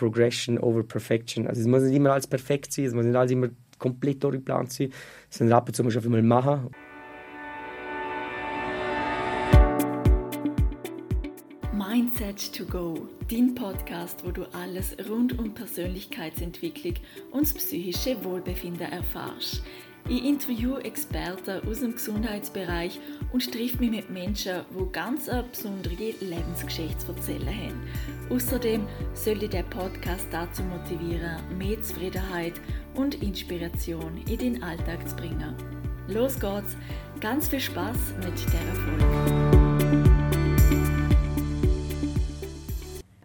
Progression 0.00 0.58
over 0.58 0.82
Perfection. 0.82 1.46
Also 1.46 1.60
es 1.60 1.66
muss 1.66 1.82
nicht 1.82 1.94
immer 1.94 2.12
alles 2.12 2.26
perfekt 2.26 2.72
sein, 2.72 2.86
es 2.86 2.94
muss 2.94 3.04
nicht 3.04 3.14
alles 3.14 3.32
immer 3.32 3.48
komplett 3.78 4.24
durchgeplant 4.24 4.72
sein, 4.72 4.92
sondern 5.28 5.58
ab 5.58 5.68
und 5.68 5.74
zu 5.74 5.84
muss 5.84 5.94
man 5.94 6.04
einfach 6.04 6.10
mal 6.10 6.22
machen. 6.22 6.70
Mindset 11.74 12.54
to 12.54 12.64
Go, 12.64 13.08
dein 13.30 13.54
Podcast, 13.54 14.24
wo 14.24 14.30
du 14.30 14.44
alles 14.54 14.96
rund 15.06 15.38
um 15.38 15.52
Persönlichkeitsentwicklung 15.52 16.94
und 17.32 17.42
das 17.42 17.52
psychische 17.52 18.24
Wohlbefinden 18.24 18.90
erfährst. 18.90 19.62
Ich 20.10 20.24
interview 20.24 20.76
Experten 20.78 21.60
aus 21.68 21.78
dem 21.78 21.92
Gesundheitsbereich 21.92 22.98
und 23.32 23.52
treffe 23.52 23.78
mich 23.78 23.92
mit 23.92 24.10
Menschen, 24.10 24.62
die 24.76 24.92
ganz 24.92 25.28
eine 25.28 25.44
besondere 25.44 25.94
Lebensgeschichte 26.20 26.98
zu 26.98 27.12
erzählen 27.12 27.46
haben. 27.46 27.80
Außerdem 28.28 28.88
soll 29.14 29.38
dich 29.38 29.50
der 29.50 29.62
Podcast 29.62 30.26
dazu 30.32 30.64
motivieren, 30.64 31.36
mehr 31.56 31.80
Zufriedenheit 31.80 32.54
und 32.94 33.22
Inspiration 33.22 34.20
in 34.28 34.38
den 34.38 34.62
Alltag 34.64 35.08
zu 35.08 35.14
bringen. 35.14 35.54
Los 36.08 36.40
geht's! 36.40 36.76
Ganz 37.20 37.46
viel 37.46 37.60
Spaß 37.60 38.14
mit 38.18 38.34
der 38.52 38.74
Folge! 38.74 39.49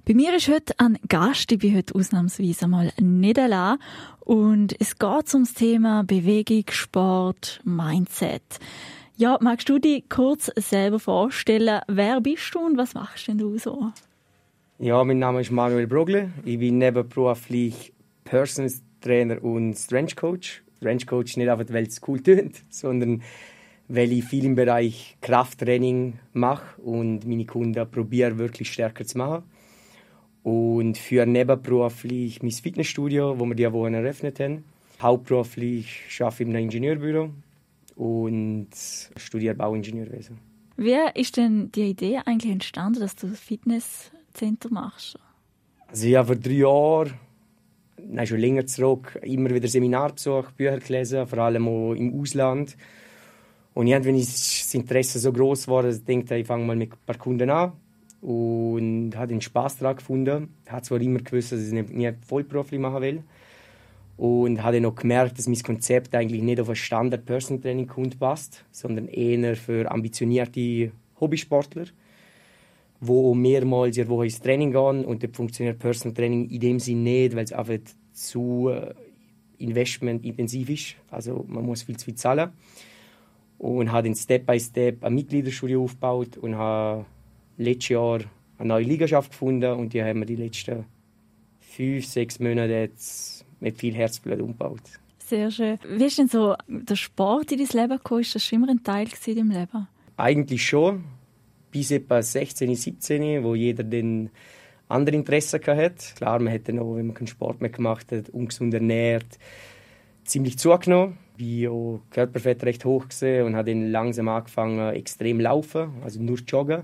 Bei 0.07 0.13
mir 0.13 0.35
ist 0.35 0.47
heute 0.49 0.75
ein 0.77 0.99
Gast, 1.07 1.51
ich 1.51 1.57
bin 1.57 1.75
heute 1.75 1.95
ausnahmsweise 1.95 2.67
mal 2.67 2.91
nicht 3.01 3.39
allein. 3.39 3.79
Und 4.19 4.79
es 4.79 4.99
geht 4.99 5.33
ums 5.33 5.55
Thema 5.55 6.03
Bewegung, 6.03 6.65
Sport, 6.69 7.59
Mindset. 7.63 8.43
Ja, 9.17 9.39
magst 9.41 9.67
du 9.67 9.79
dich 9.79 10.07
kurz 10.07 10.51
selber 10.57 10.99
vorstellen? 10.99 11.81
Wer 11.87 12.21
bist 12.21 12.53
du 12.53 12.59
und 12.59 12.77
was 12.77 12.93
machst 12.93 13.27
denn 13.27 13.39
du 13.39 13.57
so? 13.57 13.93
Ja, 14.77 15.03
mein 15.03 15.17
Name 15.17 15.41
ist 15.41 15.49
Manuel 15.49 15.87
Brogle. 15.87 16.29
Ich 16.43 16.59
bin 16.59 16.77
nebenberuflich 16.77 17.91
Personal 18.25 18.71
Trainer 19.01 19.43
und 19.43 19.73
Strength 19.73 20.17
Coach. 20.17 20.61
Strength 20.77 21.07
Coach 21.07 21.35
nicht 21.35 21.49
einfach, 21.49 21.73
weil 21.73 21.87
es 21.87 21.99
cool 22.07 22.21
tönt, 22.21 22.63
sondern 22.69 23.23
weil 23.87 24.11
ich 24.11 24.23
viel 24.25 24.45
im 24.45 24.53
Bereich 24.53 25.17
Krafttraining 25.21 26.19
mache 26.33 26.79
und 26.79 27.25
meine 27.25 27.45
Kunden 27.47 27.89
probiere 27.89 28.37
wirklich 28.37 28.71
stärker 28.71 29.03
zu 29.03 29.17
machen 29.17 29.43
und 30.45 30.95
für 30.99 31.25
nebenberuflich 31.25 32.43
mein 32.43 32.51
Fitnessstudio, 32.51 33.39
wo 33.39 33.47
wir 33.47 33.55
die 33.55 33.73
Woche 33.73 33.91
eröffnet 33.91 34.39
haben. 34.39 34.63
Hauptberuflich 35.01 36.19
arbeite 36.19 36.43
ich 36.43 36.47
in 36.47 36.55
einem 36.55 36.65
Ingenieurbüro 36.65 37.31
und 37.95 38.67
studiere 39.17 39.55
Bauingenieurwesen. 39.55 40.37
Wie 40.77 40.99
ist 41.15 41.37
denn 41.37 41.71
die 41.71 41.89
Idee 41.89 42.19
eigentlich 42.23 42.51
entstanden, 42.51 42.99
dass 42.99 43.15
du 43.15 43.25
das 43.25 43.39
Fitnesscenter 43.39 44.69
machst? 44.69 45.17
Also 45.87 46.05
ich 46.05 46.15
habe 46.15 46.27
vor 46.27 46.35
drei 46.35 46.51
Jahren, 46.51 47.13
nein, 48.07 48.27
schon 48.27 48.39
länger 48.39 48.67
zurück, 48.67 49.19
immer 49.23 49.49
wieder 49.49 49.67
Seminar 49.67 50.13
besucht, 50.13 50.55
Bücher 50.57 50.77
gelesen, 50.77 51.25
vor 51.25 51.39
allem 51.39 51.67
auch 51.67 51.93
im 51.93 52.21
Ausland. 52.21 52.77
Und 53.73 53.87
irgendwann 53.87 54.15
ist 54.15 54.63
das 54.63 54.75
Interesse 54.75 55.17
so 55.17 55.33
groß 55.33 55.65
geworden, 55.65 55.87
dass 55.87 55.97
ich 55.97 56.05
dachte, 56.05 56.35
ich 56.35 56.45
fange 56.45 56.65
mal 56.65 56.75
mit 56.75 56.91
ein 56.91 56.99
paar 57.03 57.17
Kunden 57.17 57.49
an 57.49 57.73
und 58.25 59.11
habe 59.15 59.27
den 59.27 59.41
Spaß 59.41 59.77
daran 59.77 59.97
gefunden. 59.97 60.55
Hat 60.67 60.83
zwar 60.83 60.99
immer 60.99 61.19
gewusst, 61.19 61.51
dass 61.51 61.59
ich 61.59 61.71
es 61.71 61.89
nie 61.91 62.11
vollberuflich 62.25 62.79
machen 62.79 63.01
will 63.03 63.23
und 64.17 64.63
habe 64.63 64.81
noch 64.81 64.95
gemerkt, 64.95 65.37
dass 65.37 65.47
mein 65.47 65.61
Konzept 65.61 66.15
eigentlich 66.15 66.41
nicht 66.41 66.59
auf 66.59 66.69
ein 66.69 66.75
Standard 66.75 67.23
Personal 67.25 67.61
Training 67.61 67.85
Kund 67.85 68.17
passt, 68.17 68.65
sondern 68.71 69.07
eher 69.09 69.55
für 69.55 69.91
ambitionierte 69.91 70.91
Hobbysportler, 71.19 71.85
wo 72.99 73.35
mehrmals 73.35 73.95
in 73.97 74.07
Woche 74.07 74.25
ins 74.25 74.41
Training 74.41 74.71
gehen 74.71 75.05
und 75.05 75.21
dort 75.21 75.35
funktioniert 75.35 75.77
Personal 75.77 76.15
Training 76.15 76.49
in 76.49 76.59
dem 76.59 76.79
Sinne 76.79 77.01
nicht, 77.01 77.35
weil 77.35 77.43
es 77.43 77.53
einfach 77.53 77.77
zu 78.11 78.71
investmentintensiv 79.59 80.69
ist. 80.71 80.95
Also 81.11 81.45
man 81.47 81.63
muss 81.63 81.83
viel 81.83 81.97
zu 81.97 82.05
viel 82.05 82.15
zahlen 82.15 82.49
und 83.59 83.91
habe 83.91 84.07
dann 84.07 84.15
Step 84.15 84.47
by 84.47 84.59
Step 84.59 85.03
ein 85.03 85.13
Mitgliederstudio 85.13 85.83
aufgebaut 85.83 86.37
und 86.37 86.55
habe 86.55 87.05
letztes 87.57 87.89
Jahr 87.89 88.19
eine 88.57 88.67
neue 88.67 88.85
Ligaschaft 88.85 89.31
gefunden 89.31 89.71
und 89.73 89.93
die 89.93 90.03
haben 90.03 90.19
wir 90.19 90.25
die 90.25 90.35
letzten 90.35 90.85
fünf, 91.59 92.05
sechs 92.05 92.39
Monate 92.39 92.73
jetzt 92.73 93.45
mit 93.59 93.77
viel 93.77 93.93
Herzblut 93.93 94.39
umgebaut. 94.39 94.81
Sehr 95.19 95.49
schön. 95.49 95.79
Wie 95.87 96.05
ist 96.05 96.17
denn 96.19 96.27
so 96.27 96.55
der 96.67 96.95
Sport 96.95 97.51
in 97.51 97.57
dein 97.57 97.81
Leben 97.81 97.97
gekommen? 97.97 98.21
Ist 98.21 98.35
das 98.35 98.45
schon 98.45 98.59
immer 98.59 98.71
ein 98.71 98.83
Teil 98.83 99.07
in 99.25 99.35
deinem 99.35 99.51
Leben? 99.51 99.87
Eigentlich 100.17 100.65
schon. 100.65 101.03
Bis 101.71 101.91
etwa 101.91 102.21
16, 102.21 102.73
17, 102.75 103.43
wo 103.43 103.55
jeder 103.55 103.83
den 103.83 104.29
andere 104.87 105.15
Interessen 105.15 105.59
hatte. 105.65 106.13
Klar, 106.15 106.39
man 106.39 106.51
hätte 106.51 106.73
noch, 106.73 106.95
wenn 106.95 107.07
man 107.07 107.15
keinen 107.15 107.27
Sport 107.27 107.59
mehr 107.59 107.71
gemacht 107.71 108.11
hat, 108.11 108.29
ungesund 108.29 108.73
ernährt, 108.73 109.39
ziemlich 110.23 110.59
zugenommen. 110.59 111.17
Ich 111.37 111.67
auch 111.67 112.01
Körperfett 112.11 112.63
recht 112.63 112.85
hoch 112.85 113.07
und 113.21 113.55
habe 113.55 113.71
dann 113.71 113.91
langsam 113.91 114.29
angefangen, 114.29 114.93
extrem 114.93 115.39
laufen, 115.39 115.89
also 116.03 116.21
nur 116.21 116.37
joggen. 116.47 116.83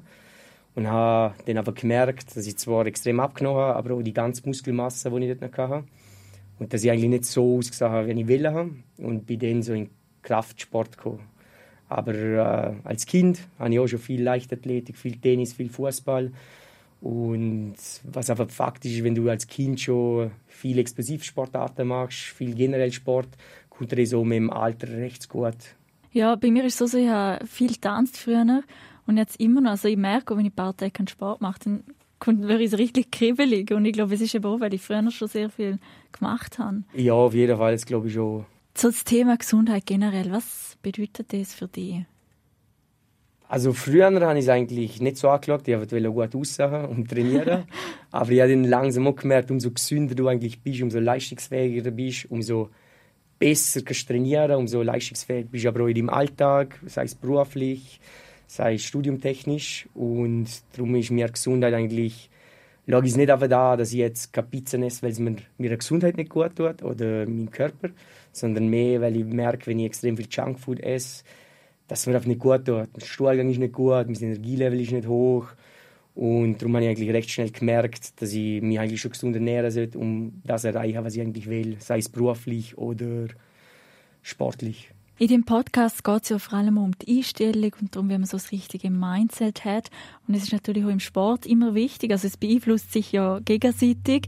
Und 0.74 0.88
habe 0.88 1.36
dann 1.46 1.58
aber 1.58 1.74
gemerkt, 1.74 2.36
dass 2.36 2.48
ich 2.48 2.58
zwar 2.58 2.86
extrem 2.86 3.20
abgenommen 3.20 3.60
habe, 3.60 3.76
aber 3.76 3.96
auch 3.96 4.02
die 4.02 4.14
ganze 4.14 4.48
Muskelmasse, 4.48 5.10
die 5.12 5.26
ich 5.26 5.38
dort 5.38 5.52
noch 5.52 5.58
hatte. 5.58 5.84
Und 6.60 6.74
dass 6.74 6.84
ich 6.84 6.92
eigentlich 6.92 7.10
nicht 7.10 7.26
so 7.26 7.58
ausgesehen 7.58 7.92
habe, 7.92 8.08
wie 8.08 8.22
ich 8.22 8.28
will 8.28 8.48
haben. 8.48 8.84
Und 8.98 9.26
bin 9.26 9.40
dann 9.40 9.64
so 9.64 9.74
in 9.74 9.90
Kraftsport 10.22 10.98
gekommen. 10.98 11.20
Aber 11.90 12.14
äh, 12.14 12.74
als 12.86 13.06
Kind 13.06 13.40
habe 13.60 13.74
ich 13.74 13.80
auch 13.80 13.88
schon 13.88 14.00
viel 14.00 14.24
Leichtathletik, 14.24 14.96
viel 14.96 15.18
Tennis, 15.18 15.52
viel 15.52 15.70
Fußball. 15.70 16.32
Und 17.02 17.76
was 18.04 18.30
einfach 18.30 18.50
faktisch 18.50 18.94
ist, 18.94 19.04
wenn 19.04 19.16
du 19.16 19.28
als 19.28 19.48
Kind 19.48 19.82
schon 19.82 20.32
viel 20.48 20.78
Explosivsportarten 20.78 21.88
machst, 21.88 22.20
viel 22.20 22.54
generell 22.54 22.92
Sport, 22.94 23.28
kommt 23.70 23.92
dir 23.92 24.06
so 24.06 24.24
mit 24.24 24.38
dem 24.38 24.52
Alter 24.52 24.88
recht 24.88 25.28
gut. 25.28 25.58
Ja, 26.14 26.36
bei 26.36 26.52
mir 26.52 26.64
ist 26.64 26.80
es 26.80 26.92
so, 26.92 26.98
ich 26.98 27.10
habe 27.10 27.46
viel 27.48 27.74
getanzt 27.74 28.18
früher 28.18 28.64
und 29.12 29.18
jetzt 29.18 29.40
immer 29.42 29.60
noch, 29.60 29.72
also 29.72 29.90
ich 29.90 29.98
merke, 29.98 30.38
wenn 30.38 30.46
ich 30.46 30.54
ein 30.54 30.56
paar 30.56 30.76
Tage 30.76 30.92
keinen 30.92 31.10
Sport 31.10 31.42
mache, 31.42 31.60
dann 31.66 31.84
kommt 32.20 32.40
mir 32.40 32.70
so 32.70 32.78
richtig 32.78 33.12
kribbelig. 33.12 33.72
Und 33.72 33.84
ich 33.84 33.92
glaube, 33.92 34.14
es 34.14 34.22
ist 34.22 34.34
eben 34.34 34.46
auch, 34.46 34.62
weil 34.62 34.74
ich 34.74 34.82
früher 34.82 35.12
schon 35.12 35.28
sehr 35.28 35.50
viel 35.50 35.80
gemacht 36.14 36.60
habe. 36.60 36.84
Ja, 36.94 37.14
auf 37.14 37.34
jeden 37.34 37.58
Fall, 37.58 37.74
das 37.74 37.86
glaube 37.86 38.08
ich 38.08 38.14
schon. 38.14 38.46
So 38.78 38.88
das 38.88 39.04
Thema 39.04 39.36
Gesundheit 39.36 39.86
generell, 39.86 40.32
was 40.32 40.78
bedeutet 40.82 41.34
das 41.34 41.54
für 41.54 41.68
dich? 41.68 42.06
Also 43.50 43.74
früher 43.74 44.06
habe 44.06 44.40
ich 44.40 44.46
es 44.46 44.50
eigentlich 44.50 45.02
nicht 45.02 45.18
so 45.18 45.28
angeschaut. 45.28 45.68
Ich 45.68 45.76
wollte 45.76 46.10
gut 46.10 46.34
aussehen 46.34 46.86
und 46.86 47.10
trainieren. 47.10 47.66
Aber 48.12 48.32
ich 48.32 48.40
habe 48.40 48.52
dann 48.52 48.64
langsam 48.64 49.08
auch 49.08 49.16
gemerkt, 49.18 49.52
umso 49.52 49.72
gesünder 49.72 50.16
du 50.16 50.30
eigentlich 50.30 50.62
bist, 50.62 50.82
umso 50.82 51.00
leistungsfähiger 51.00 51.84
du 51.84 51.92
bist, 51.92 52.32
umso 52.32 52.70
besser 53.40 53.82
kannst 53.82 54.04
du 54.04 54.14
trainieren, 54.14 54.56
umso 54.56 54.82
leistungsfähiger 54.82 55.50
bist 55.50 55.66
du 55.66 55.68
aber 55.68 55.84
auch 55.84 55.88
in 55.88 55.96
deinem 55.96 56.10
Alltag, 56.10 56.80
sei 56.86 57.04
es 57.04 57.16
beruflich, 57.16 58.00
sei 58.52 58.78
studiumtechnisch. 58.78 59.88
Und 59.94 60.48
darum 60.74 60.96
ist 60.96 61.10
mir 61.10 61.30
Gesundheit 61.30 61.74
eigentlich, 61.74 62.30
lag 62.86 63.04
es 63.06 63.16
nicht 63.16 63.32
einfach 63.32 63.48
da, 63.48 63.78
dass 63.78 63.94
ich 63.94 64.00
jetzt 64.00 64.34
keine 64.34 64.48
Pizza 64.48 64.78
esse, 64.80 65.04
weil 65.04 65.12
es 65.12 65.20
mir, 65.20 65.38
mir 65.58 65.78
Gesundheit 65.78 66.18
nicht 66.18 66.30
gut 66.30 66.58
tut 66.58 66.84
oder 66.84 67.26
meinem 67.26 67.50
Körper, 67.50 67.90
sondern 68.34 68.68
mehr, 68.68 69.00
weil 69.00 69.16
ich 69.16 69.24
merke, 69.24 69.68
wenn 69.68 69.80
ich 69.80 69.86
extrem 69.86 70.18
viel 70.18 70.28
Junkfood 70.30 70.82
esse, 70.82 71.24
dass 71.88 72.02
es 72.02 72.08
mir 72.08 72.16
einfach 72.16 72.28
nicht 72.28 72.42
gut 72.42 72.66
tut. 72.66 72.90
Der 72.94 73.06
Stuhlgang 73.06 73.50
ist 73.50 73.58
nicht 73.58 73.74
gut, 73.74 74.08
mein 74.08 74.22
Energielevel 74.22 74.82
ist 74.82 74.92
nicht 74.92 75.08
hoch. 75.08 75.48
Und 76.14 76.62
darum 76.62 76.76
habe 76.76 76.84
ich 76.84 76.92
eigentlich 76.92 77.14
recht 77.14 77.30
schnell 77.30 77.52
gemerkt, 77.52 78.22
dass 78.22 78.34
ich 78.34 78.62
mich 78.62 78.78
eigentlich 78.78 79.00
schon 79.00 79.12
gesund 79.12 79.34
ernähren 79.34 79.72
sollte, 79.72 79.98
um 79.98 80.42
das 80.44 80.64
zu 80.64 80.68
erreichen, 80.68 81.06
was 81.06 81.16
ich 81.16 81.22
eigentlich 81.22 81.50
will, 81.50 81.78
sei 81.80 82.00
es 82.00 82.10
beruflich 82.10 82.78
oder 82.78 83.28
sportlich. 84.22 84.92
In 85.18 85.28
dem 85.28 85.44
Podcast 85.44 86.04
geht 86.04 86.24
es 86.24 86.30
ja 86.30 86.40
vor 86.40 86.58
allem 86.58 86.78
um 86.80 86.98
die 86.98 87.18
Einstellung 87.18 87.72
und 87.80 87.96
darum, 87.96 88.10
wie 88.10 88.18
man 88.18 88.26
so 88.26 88.38
das 88.38 88.52
richtige 88.52 88.90
Mindset 88.90 89.64
hat. 89.66 89.92
Und 90.28 90.34
es 90.34 90.44
ist 90.44 90.54
natürlich 90.54 90.84
auch 90.84 90.90
im 90.90 91.00
Sport 91.00 91.46
immer 91.46 91.76
wichtig. 91.76 92.12
Also 92.12 92.28
es 92.28 92.38
beeinflusst 92.38 92.92
sich 92.92 93.12
ja 93.12 93.40
gegenseitig. 93.40 94.28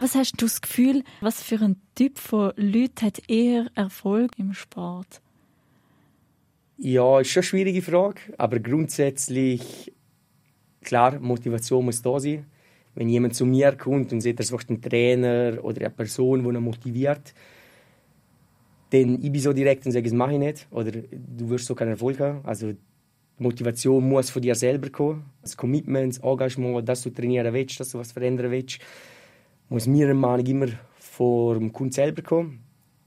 Was 0.00 0.14
hast 0.14 0.40
du 0.40 0.46
das 0.46 0.60
Gefühl, 0.60 1.02
was 1.20 1.42
für 1.42 1.60
ein 1.60 1.76
Typ 1.96 2.18
von 2.18 2.52
Leuten 2.56 3.06
hat 3.06 3.20
eher 3.28 3.66
Erfolg 3.74 4.32
im 4.38 4.52
Sport? 4.52 5.20
Ja, 6.76 7.18
ist 7.18 7.30
schon 7.30 7.40
eine 7.40 7.46
schwierige 7.48 7.82
Frage. 7.82 8.20
Aber 8.38 8.60
grundsätzlich, 8.60 9.92
klar, 10.82 11.18
Motivation 11.18 11.84
muss 11.84 12.00
da 12.00 12.20
sein. 12.20 12.46
Wenn 12.94 13.08
jemand 13.08 13.34
zu 13.34 13.44
mir 13.44 13.72
kommt 13.72 14.12
und 14.12 14.20
sieht, 14.20 14.38
er 14.38 14.44
sucht 14.44 14.70
einen 14.70 14.80
Trainer 14.80 15.58
oder 15.62 15.80
eine 15.80 15.90
Person, 15.90 16.44
die 16.44 16.48
ihn 16.48 16.62
motiviert, 16.62 17.34
dann 18.90 19.22
ich 19.22 19.32
bin 19.32 19.40
so 19.40 19.52
direkt 19.52 19.86
und 19.86 19.92
sage, 19.92 20.04
das 20.04 20.12
mache 20.12 20.32
ich 20.32 20.38
nicht. 20.38 20.66
Oder 20.70 20.92
du 20.92 21.50
wirst 21.50 21.66
so 21.66 21.74
keinen 21.74 21.90
Erfolg 21.90 22.18
haben. 22.20 22.40
Also 22.44 22.72
die 22.72 23.42
Motivation 23.42 24.08
muss 24.08 24.30
von 24.30 24.42
dir 24.42 24.54
selber 24.54 24.90
kommen. 24.90 25.26
Das 25.42 25.56
Commitment, 25.56 26.16
das 26.16 26.22
Engagement, 26.22 26.88
dass 26.88 27.02
du 27.02 27.10
trainieren 27.10 27.52
willst, 27.52 27.78
dass 27.80 27.90
du 27.90 27.98
was 27.98 28.12
verändern 28.12 28.50
willst, 28.50 28.78
muss 29.68 29.86
meiner 29.86 30.14
Meinung 30.14 30.46
immer 30.46 30.66
vom 30.98 31.72
Kunden 31.72 31.92
selber 31.92 32.22
kommen. 32.22 32.60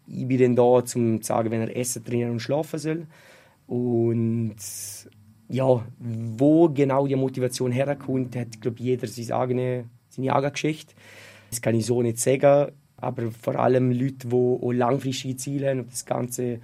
Ich 0.07 0.27
bin 0.27 0.39
dann 0.39 0.55
da, 0.55 0.63
um 0.63 0.85
zu 0.85 1.19
sagen, 1.21 1.51
wenn 1.51 1.61
er 1.61 1.75
essen, 1.75 2.03
trainieren 2.03 2.31
und 2.31 2.39
schlafen 2.39 2.79
soll. 2.79 3.07
Und 3.67 4.55
ja, 5.47 5.85
wo 5.99 6.69
genau 6.69 7.07
die 7.07 7.15
Motivation 7.15 7.71
herkommt, 7.71 8.35
hat 8.35 8.61
glaube 8.61 8.81
jeder 8.81 9.07
seine 9.07 9.35
eigene, 9.35 9.85
seine 10.09 10.33
eigene 10.33 10.51
Geschichte. 10.51 10.93
Das 11.49 11.61
kann 11.61 11.75
ich 11.75 11.85
so 11.85 12.01
nicht 12.01 12.19
sagen, 12.19 12.71
aber 13.01 13.31
vor 13.31 13.55
allem 13.55 13.91
Leute, 13.91 14.27
die 14.27 14.35
auch 14.35 14.71
langfristige 14.71 15.35
Ziele 15.35 15.69
haben 15.69 15.79
und 15.81 15.91
das 15.91 16.05
Ganze 16.05 16.59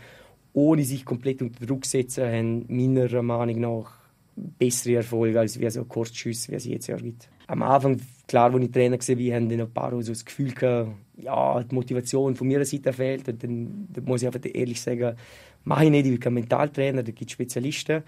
ohne 0.53 0.83
sich 0.83 1.05
komplett 1.05 1.41
unter 1.41 1.65
Druck 1.65 1.85
setzen, 1.85 2.25
haben 2.25 2.65
meiner 2.67 3.21
Meinung 3.21 3.59
nach 3.59 3.91
bessere 4.35 4.95
Erfolge 4.95 5.39
als 5.39 5.59
wie 5.59 5.69
so 5.69 5.83
Kurzschüsse, 5.85 6.51
wie 6.51 6.55
es 6.55 6.65
jetzt 6.65 6.87
ja 6.87 6.97
gibt. 6.97 7.27
Am 7.47 7.63
Anfang, 7.63 7.99
klar, 8.27 8.53
als 8.53 8.63
ich 8.63 8.71
Trainer 8.71 8.97
war, 8.97 9.35
haben 9.35 9.49
dann 9.49 9.61
ein 9.61 9.71
paar 9.71 9.91
so 10.01 10.11
das 10.11 10.25
Gefühl 10.25 10.51
gehabt, 10.53 10.91
ja, 11.17 11.63
die 11.63 11.73
Motivation 11.73 12.35
von 12.35 12.47
meiner 12.47 12.65
Seite 12.65 12.93
fehlt. 12.93 13.27
Und 13.27 13.43
dann, 13.43 13.87
dann 13.91 14.03
muss 14.03 14.21
ich 14.21 14.27
einfach 14.27 14.41
ehrlich 14.53 14.81
sagen, 14.81 15.15
mache 15.63 15.85
ich 15.85 15.91
nicht, 15.91 16.05
ich 16.05 16.11
bin 16.11 16.19
kein 16.19 16.33
Mentaltrainer, 16.33 17.03
da 17.03 17.11
gibt 17.11 17.29
es 17.29 17.33
Spezialisten. 17.33 18.03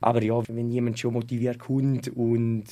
Aber 0.00 0.22
ja, 0.22 0.40
wenn 0.48 0.70
jemand 0.70 0.98
schon 0.98 1.14
motiviert 1.14 1.58
kommt 1.58 2.08
und 2.08 2.64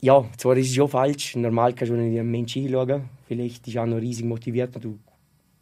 ja, 0.00 0.22
zwar 0.36 0.56
ist 0.58 0.68
es 0.68 0.74
schon 0.74 0.88
falsch, 0.88 1.34
normal 1.36 1.72
kannst 1.72 1.90
du 1.90 1.96
nicht 1.96 2.12
in 2.12 2.20
einen 2.20 2.30
Menschen 2.30 2.62
hinschauen, 2.62 3.04
vielleicht 3.34 3.66
ist 3.66 3.76
auch 3.78 3.86
noch 3.86 4.00
riesig 4.00 4.24
motiviert 4.24 4.76
und 4.76 4.84
du, 4.84 4.98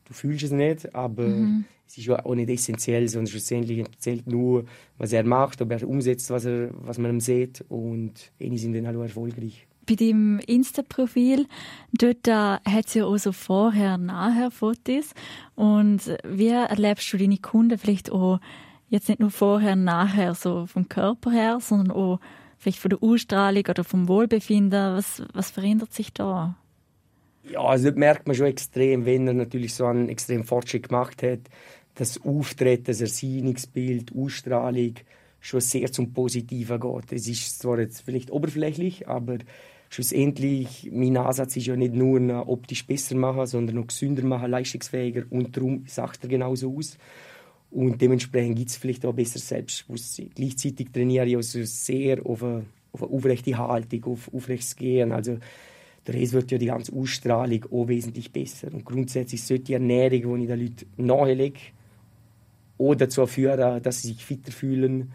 du 0.05 0.13
fühlst 0.13 0.45
es 0.45 0.53
nicht, 0.53 0.95
aber 0.95 1.27
mhm. 1.27 1.65
es 1.89 1.97
ist 1.99 2.11
auch 2.11 2.35
nicht 2.35 2.51
essentiell, 2.51 3.09
sondern 3.09 3.29
schlussendlich 3.29 3.85
zählt 3.99 4.27
nur, 4.27 4.65
was 4.99 5.13
er 5.13 5.25
macht, 5.25 5.63
ob 5.63 5.71
er 5.71 5.89
umsetzt, 5.89 6.31
was, 6.31 6.45
er, 6.45 6.71
was 6.85 6.99
man 6.99 7.13
ihm 7.13 7.21
sieht 7.21 7.65
und 7.69 8.33
die 8.39 8.59
sind 8.59 8.75
dann 8.75 8.87
auch 8.95 9.03
erfolgreich 9.03 9.67
bei 9.87 9.97
deinem 9.97 10.39
Insta-Profil, 10.39 11.47
dort 11.93 12.29
äh, 12.29 12.33
hat 12.33 12.87
es 12.87 12.95
ja 12.95 13.05
auch 13.05 13.17
so 13.17 13.33
vorher-nachher-Fotos. 13.33 15.13
Und 15.55 16.17
wie 16.25 16.49
erlebst 16.49 17.13
du 17.13 17.19
deine 17.19 17.39
Kunden 17.39 17.79
vielleicht 17.79 18.11
auch 18.13 18.41
jetzt 18.89 19.09
nicht 19.09 19.21
nur 19.21 19.31
vorher-nachher, 19.31 20.35
so 20.35 20.67
vom 20.67 20.89
Körper 20.89 21.31
her, 21.31 21.59
sondern 21.61 21.91
auch 21.91 22.21
vielleicht 22.59 22.79
von 22.79 22.91
der 22.91 23.03
Ausstrahlung 23.03 23.65
oder 23.69 23.85
vom 23.85 24.09
Wohlbefinden? 24.09 24.97
Was, 24.97 25.23
was 25.33 25.51
verändert 25.51 25.93
sich 25.93 26.13
da? 26.13 26.57
Ja, 27.45 27.61
also 27.61 27.91
das 27.91 27.99
merkt 27.99 28.27
man 28.27 28.37
schon 28.37 28.47
extrem, 28.47 29.05
wenn 29.05 29.27
er 29.27 29.35
natürlich 29.35 29.75
so 29.75 29.87
einen 29.87 30.09
extremen 30.09 30.45
Fortschritt 30.45 30.89
gemacht 30.89 31.23
hat. 31.23 31.41
Das 31.95 32.23
Auftreten, 32.25 32.85
das 32.85 33.01
Erscheinungsbild, 33.01 34.13
Ausstrahlung 34.17 34.95
schon 35.41 35.61
sehr 35.61 35.91
zum 35.91 36.13
Positiven 36.13 36.81
geht. 36.81 37.13
Es 37.13 37.29
ist 37.29 37.59
zwar 37.59 37.81
jetzt 37.81 38.03
vielleicht 38.03 38.31
oberflächlich, 38.31 39.09
aber 39.09 39.39
schlussendlich, 39.91 40.89
mein 40.93 41.17
Ansatz 41.17 41.57
ist 41.57 41.67
ja 41.67 41.77
nicht 41.77 41.95
nur 41.95 42.49
optisch 42.49 42.87
besser 42.87 43.17
machen, 43.17 43.47
sondern 43.47 43.77
noch 43.77 43.89
gesünder 43.89 44.25
machen, 44.25 44.51
leistungsfähiger 44.51 45.25
und 45.31 45.57
darum 45.57 45.85
sagt 45.87 46.23
er 46.23 46.29
genauso 46.29 46.77
aus. 46.77 46.97
Und 47.71 48.01
dementsprechend 48.01 48.57
gibt 48.57 48.71
es 48.71 48.77
vielleicht 48.77 49.05
auch 49.05 49.11
ein 49.11 49.17
besseres 49.17 49.49
Selbstbewusstsein. 49.49 50.31
Gleichzeitig 50.35 50.93
trainiere 50.93 51.27
ich 51.27 51.37
also 51.37 51.65
sehr 51.65 52.25
auf 52.25 52.43
eine, 52.43 52.67
auf 52.93 53.03
eine 53.03 53.13
aufrechte 53.13 53.57
Haltung, 53.57 54.05
auf 54.05 54.33
aufrechtes 54.33 54.77
Gehen. 54.77 55.11
Also 55.11 55.39
dadurch 56.05 56.33
wird 56.33 56.51
ja 56.51 56.59
die 56.59 56.67
ganze 56.67 56.93
Ausstrahlung 56.93 57.65
auch 57.71 57.89
wesentlich 57.89 58.33
besser. 58.33 58.73
Und 58.73 58.85
grundsätzlich 58.85 59.43
sollte 59.43 59.65
die 59.65 59.75
Ernährung, 59.75 60.37
die 60.37 60.45
ich 60.45 60.49
den 60.49 60.61
Leuten 60.61 60.87
nahelege, 60.97 61.61
auch 62.79 62.95
dazu 62.95 63.27
führen, 63.27 63.83
dass 63.83 64.03
sie 64.03 64.09
sich 64.09 64.25
fitter 64.25 64.53
fühlen 64.53 65.13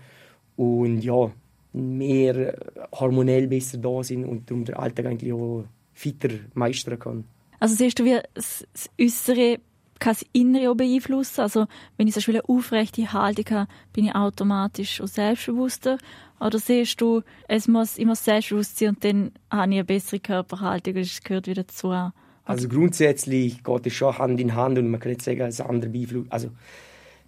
und 0.56 1.02
ja, 1.02 1.32
mehr 1.74 2.58
hormonell 2.94 3.48
besser 3.48 3.78
da 3.78 4.04
sind 4.04 4.26
und 4.26 4.50
darum 4.50 4.66
der 4.66 4.80
Alltag 4.80 5.06
eigentlich 5.06 5.34
auch 5.34 5.66
fitter 5.94 6.30
meistern 6.54 7.00
kann. 7.00 7.24
Also 7.60 7.76
siehst 7.76 8.00
du, 8.00 8.06
wie 8.06 8.20
das 8.34 8.66
Äußere 9.00 9.60
kann 10.00 10.14
das 10.14 10.26
Innere 10.32 10.70
auch 10.72 10.76
beeinflussen. 10.76 11.42
Also 11.42 11.66
wenn 11.98 12.08
ich 12.08 12.14
so 12.14 12.32
eine 12.32 12.48
aufrechte 12.48 13.12
Haltung 13.14 13.46
habe, 13.50 13.72
bin 13.94 14.06
ich 14.06 14.16
automatisch 14.16 15.02
auch 15.02 15.08
selbstbewusster. 15.08 15.98
Oder 16.40 16.60
siehst 16.60 17.02
du, 17.02 17.24
es 17.48 17.68
muss 17.68 17.98
immer 17.98 18.16
selbstbewusst 18.16 18.78
sein 18.78 18.90
und 18.90 19.04
dann 19.04 19.32
habe 19.50 19.72
ich 19.72 19.78
eine 19.80 19.84
bessere 19.84 20.20
Körperhaltung 20.20 20.96
und 20.96 21.02
es 21.02 21.22
gehört 21.22 21.48
wieder 21.48 21.64
dazu. 21.64 21.90
Also, 21.90 22.14
also 22.46 22.70
grundsätzlich 22.70 23.64
geht 23.64 23.88
es 23.88 23.94
schon 23.94 24.18
Hand 24.18 24.40
in 24.40 24.56
Hand 24.56 24.78
und 24.78 24.90
man 24.90 25.00
kann 25.00 25.12
nicht 25.12 25.24
sagen, 25.24 25.42
es 25.42 25.60
andere 25.60 25.90
beeinflusst. 25.90 26.32
Also 26.32 26.50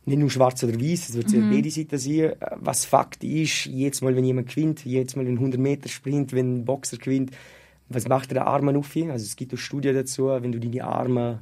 nicht 0.05 0.19
nur 0.19 0.29
schwarz 0.29 0.63
oder 0.63 0.79
weiß, 0.79 1.09
es 1.09 1.15
wird 1.15 1.31
mhm. 1.31 1.51
beide 1.51 1.69
Seiten 1.71 1.97
sein. 1.97 2.33
Was 2.55 2.85
Fakt 2.85 3.23
ist, 3.23 3.65
jedes 3.65 4.01
Mal, 4.01 4.15
wenn 4.15 4.23
jemand 4.23 4.49
gewinnt, 4.49 4.85
jedes 4.85 5.15
Mal, 5.15 5.25
wenn 5.25 5.33
ein 5.33 5.39
100 5.39 5.59
Meter 5.59 5.89
Sprint, 5.89 6.33
wenn 6.33 6.59
ein 6.59 6.65
Boxer 6.65 6.97
gewinnt, 6.97 7.31
was 7.89 8.07
macht 8.07 8.31
der 8.31 8.45
Arme 8.45 8.77
auf? 8.77 8.95
Also 8.95 9.25
es 9.25 9.35
gibt 9.35 9.53
auch 9.53 9.57
Studien 9.57 9.95
dazu, 9.95 10.27
wenn 10.27 10.51
du 10.51 10.59
deine 10.59 10.83
Arme 10.83 11.39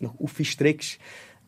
nach 0.00 0.14
streckst, 0.42 0.98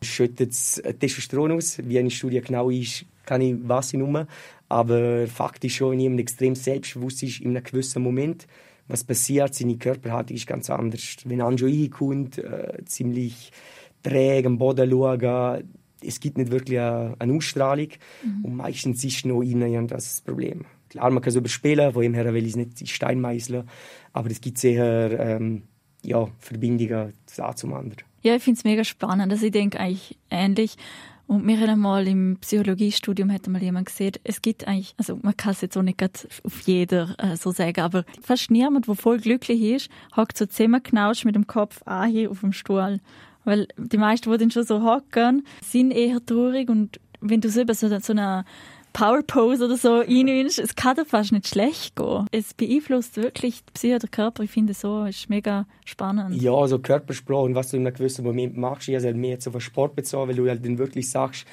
schüttet 0.01 0.51
es 0.51 0.81
Testosteron 0.99 1.53
aus. 1.53 1.79
Wie 1.83 1.97
eine 1.99 2.11
Studie 2.11 2.41
genau 2.41 2.69
ist, 2.69 3.05
kann 3.25 3.41
ich 3.41 3.55
was 3.63 3.93
nicht 3.93 4.01
um. 4.01 4.25
Aber 4.69 5.27
Fakt 5.27 5.63
ist 5.65 5.73
schon, 5.73 5.91
wenn 5.91 5.99
jemand 5.99 6.21
extrem 6.21 6.55
selbstbewusst 6.55 7.23
ist 7.23 7.41
in 7.41 7.55
einem 7.55 7.63
gewissen 7.63 8.01
Moment, 8.01 8.47
was 8.87 9.03
passiert, 9.03 9.53
seine 9.53 9.77
Körperhaltung 9.77 10.35
ist 10.35 10.47
ganz 10.47 10.69
anders. 10.69 11.17
Wenn 11.25 11.39
schon 11.57 11.69
reinkommt, 11.69 12.37
äh, 12.37 12.83
ziemlich 12.85 13.51
träge 14.03 14.47
am 14.47 14.57
Boden 14.57 14.89
schauen, 14.89 15.69
es 16.03 16.19
gibt 16.19 16.37
nicht 16.37 16.51
wirklich 16.51 16.79
eine, 16.79 17.15
eine 17.19 17.33
Ausstrahlung 17.33 17.89
mhm. 18.23 18.45
und 18.45 18.55
meistens 18.55 19.03
ist 19.03 19.25
noch 19.25 19.41
innen 19.41 19.87
das 19.87 20.21
Problem. 20.21 20.65
Klar, 20.89 21.09
man 21.09 21.21
kann 21.21 21.29
es 21.29 21.35
überspielen, 21.35 21.93
von 21.93 22.03
ihm 22.03 22.13
her 22.13 22.33
will 22.33 22.43
ich 22.43 22.51
es 22.51 22.55
nicht 22.57 22.89
steinmeißeln, 22.89 23.69
aber 24.13 24.31
es 24.31 24.41
gibt 24.41 24.57
sehr 24.57 25.19
ähm, 25.19 25.63
ja, 26.03 26.27
Verbindungen 26.39 27.13
zum 27.55 27.73
anderen. 27.73 28.01
Ja, 28.23 28.35
ich 28.35 28.43
finde 28.43 28.57
es 28.57 28.63
mega 28.63 28.83
spannend. 28.83 29.31
Also 29.31 29.45
ich 29.45 29.51
denke 29.51 29.79
eigentlich 29.79 30.17
ähnlich. 30.29 30.75
Und 31.31 31.47
wir 31.47 31.57
haben 31.61 31.69
einmal 31.69 32.09
im 32.09 32.35
Psychologiestudium 32.41 33.31
hat 33.31 33.47
mal 33.47 33.63
jemand 33.63 33.85
gesehen, 33.85 34.15
es 34.25 34.41
gibt 34.41 34.67
eigentlich, 34.67 34.93
also 34.97 35.17
man 35.21 35.37
kann 35.37 35.53
es 35.53 35.61
jetzt 35.61 35.77
auch 35.77 35.81
nicht 35.81 36.03
auf 36.43 36.59
jeder 36.65 37.15
äh, 37.19 37.37
so 37.37 37.51
sagen, 37.51 37.79
aber 37.79 38.03
fast 38.21 38.51
niemand, 38.51 38.89
der 38.89 38.95
voll 38.95 39.17
glücklich 39.17 39.61
ist, 39.61 39.89
hockt 40.17 40.37
so 40.37 40.45
zusammengeknautscht 40.45 41.23
mit 41.23 41.35
dem 41.35 41.47
Kopf 41.47 41.83
an 41.85 42.09
hier 42.09 42.29
auf 42.29 42.41
dem 42.41 42.51
Stuhl. 42.51 42.99
Weil 43.45 43.69
die 43.77 43.97
meisten, 43.97 44.29
die 44.29 44.37
dann 44.39 44.51
schon 44.51 44.65
so 44.65 44.83
hocken, 44.83 45.47
sind 45.63 45.91
eher 45.91 46.19
traurig 46.25 46.67
und 46.69 46.99
wenn 47.21 47.39
du 47.39 47.49
so, 47.49 47.63
so, 47.65 47.87
so 47.99 48.11
eine 48.11 48.43
Power 48.93 49.21
Pose 49.23 49.65
oder 49.65 49.77
so 49.77 50.01
einnimmst, 50.01 50.59
es 50.59 50.75
kann 50.75 50.95
dir 50.95 51.05
fast 51.05 51.31
nicht 51.31 51.47
schlecht 51.47 51.95
gehen. 51.95 52.27
Es 52.31 52.53
beeinflusst 52.53 53.17
wirklich 53.17 53.63
die 53.65 53.71
Psyche, 53.73 53.99
der 53.99 54.09
Körper. 54.09 54.43
Ich 54.43 54.51
finde 54.51 54.73
so, 54.73 55.05
ist 55.05 55.29
mega 55.29 55.65
spannend. 55.85 56.35
Ja, 56.35 56.51
so 56.51 56.57
also 56.59 56.79
Körpersprache 56.79 57.41
und 57.41 57.55
was 57.55 57.71
du 57.71 57.77
in 57.77 57.87
einem 57.87 57.95
gewissen 57.95 58.25
Moment 58.25 58.57
machst, 58.57 58.89
ist 58.89 59.05
halt 59.05 59.15
mehr 59.15 59.31
jetzt 59.31 59.47
auf 59.47 59.53
den 59.53 59.61
Sport 59.61 59.95
bezogen, 59.95 60.29
weil 60.29 60.35
du 60.35 60.47
halt 60.47 60.65
dann 60.65 60.77
wirklich 60.77 61.09
sagst, 61.09 61.45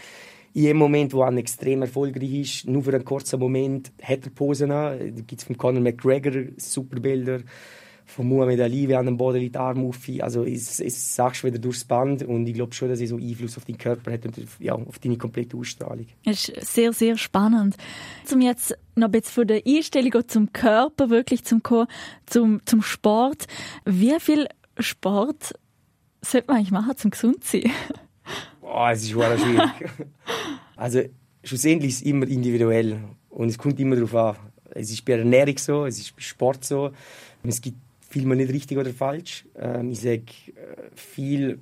in 0.55 0.62
jedem 0.62 0.79
Moment, 0.79 1.12
wo 1.12 1.23
er 1.23 1.37
extrem 1.37 1.82
erfolgreich 1.82 2.32
ist, 2.32 2.67
nur 2.67 2.82
für 2.82 2.94
einen 2.94 3.05
kurzen 3.05 3.38
Moment, 3.38 3.93
hat 4.02 4.25
er 4.25 4.31
Posen. 4.31 4.70
Da 4.70 4.96
gibt 4.96 5.40
es 5.40 5.44
von 5.44 5.56
Conor 5.56 5.82
McGregor 5.82 6.32
super 6.56 6.99
Bilder 6.99 7.40
von 8.09 8.27
Muhammad 8.27 8.61
Ali, 8.61 8.89
wie 8.89 8.95
an 8.95 9.07
dem 9.07 9.17
Boden 9.17 9.39
liegt, 9.39 9.57
Arm 9.57 9.87
auf. 9.87 9.99
Also 10.21 10.45
es, 10.45 10.81
es 10.81 11.15
sagst 11.15 11.45
wieder 11.45 11.59
durchs 11.59 11.85
Band 11.85 12.23
und 12.23 12.47
ich 12.47 12.55
glaube 12.55 12.75
schon, 12.75 12.88
dass 12.88 13.00
es 13.00 13.11
so 13.11 13.17
Einfluss 13.17 13.57
auf 13.57 13.65
deinen 13.67 13.79
Körper 13.79 14.12
hat 14.12 14.25
und 14.25 14.37
ja, 14.59 14.75
auf 14.75 14.99
deine 14.99 15.19
komplette 15.19 15.57
Ausstrahlung. 15.57 16.07
Das 16.25 16.49
ist 16.49 16.73
sehr, 16.73 16.93
sehr 16.93 17.17
spannend. 17.19 17.77
Zum 18.25 18.41
jetzt 18.41 18.77
noch 18.95 19.09
ein 19.09 19.12
bisschen 19.12 19.33
von 19.33 19.47
der 19.47 19.62
Einstellung 19.67 20.27
zum 20.27 20.53
Körper, 20.53 21.11
wirklich 21.11 21.45
zum, 21.45 21.62
zum, 22.27 22.61
zum 22.65 22.83
Sport. 22.83 23.47
Wie 23.85 24.19
viel 24.19 24.49
Sport 24.79 25.53
sollte 26.23 26.47
man 26.49 26.57
eigentlich 26.57 26.71
machen, 26.71 26.97
zum 26.97 27.11
gesund 27.11 27.45
zu 27.45 27.61
sein? 27.61 27.71
Boah, 28.61 28.91
es 28.93 29.03
ist 29.03 29.11
schwierig. 29.11 29.71
also 30.77 31.03
schlussendlich 31.45 31.93
ist 31.93 31.97
es 31.97 32.03
immer 32.03 32.27
individuell 32.27 33.00
und 33.29 33.49
es 33.49 33.59
kommt 33.59 33.79
immer 33.79 33.97
darauf 33.97 34.15
an. 34.15 34.37
Es 34.71 34.91
ist 34.91 35.05
bei 35.05 35.12
Ernährung 35.12 35.59
so, 35.59 35.87
es 35.87 35.99
ist 35.99 36.17
bei 36.17 36.23
Sport 36.23 36.65
so. 36.65 36.91
Es 37.43 37.61
gibt 37.61 37.77
vielmal 38.09 38.37
nicht 38.37 38.53
richtig 38.53 38.79
oder 38.79 38.91
falsch. 38.91 39.45
Ähm, 39.57 39.91
ich 39.91 40.00
sage 40.00 40.23
äh, 40.55 40.91
viel, 40.95 41.61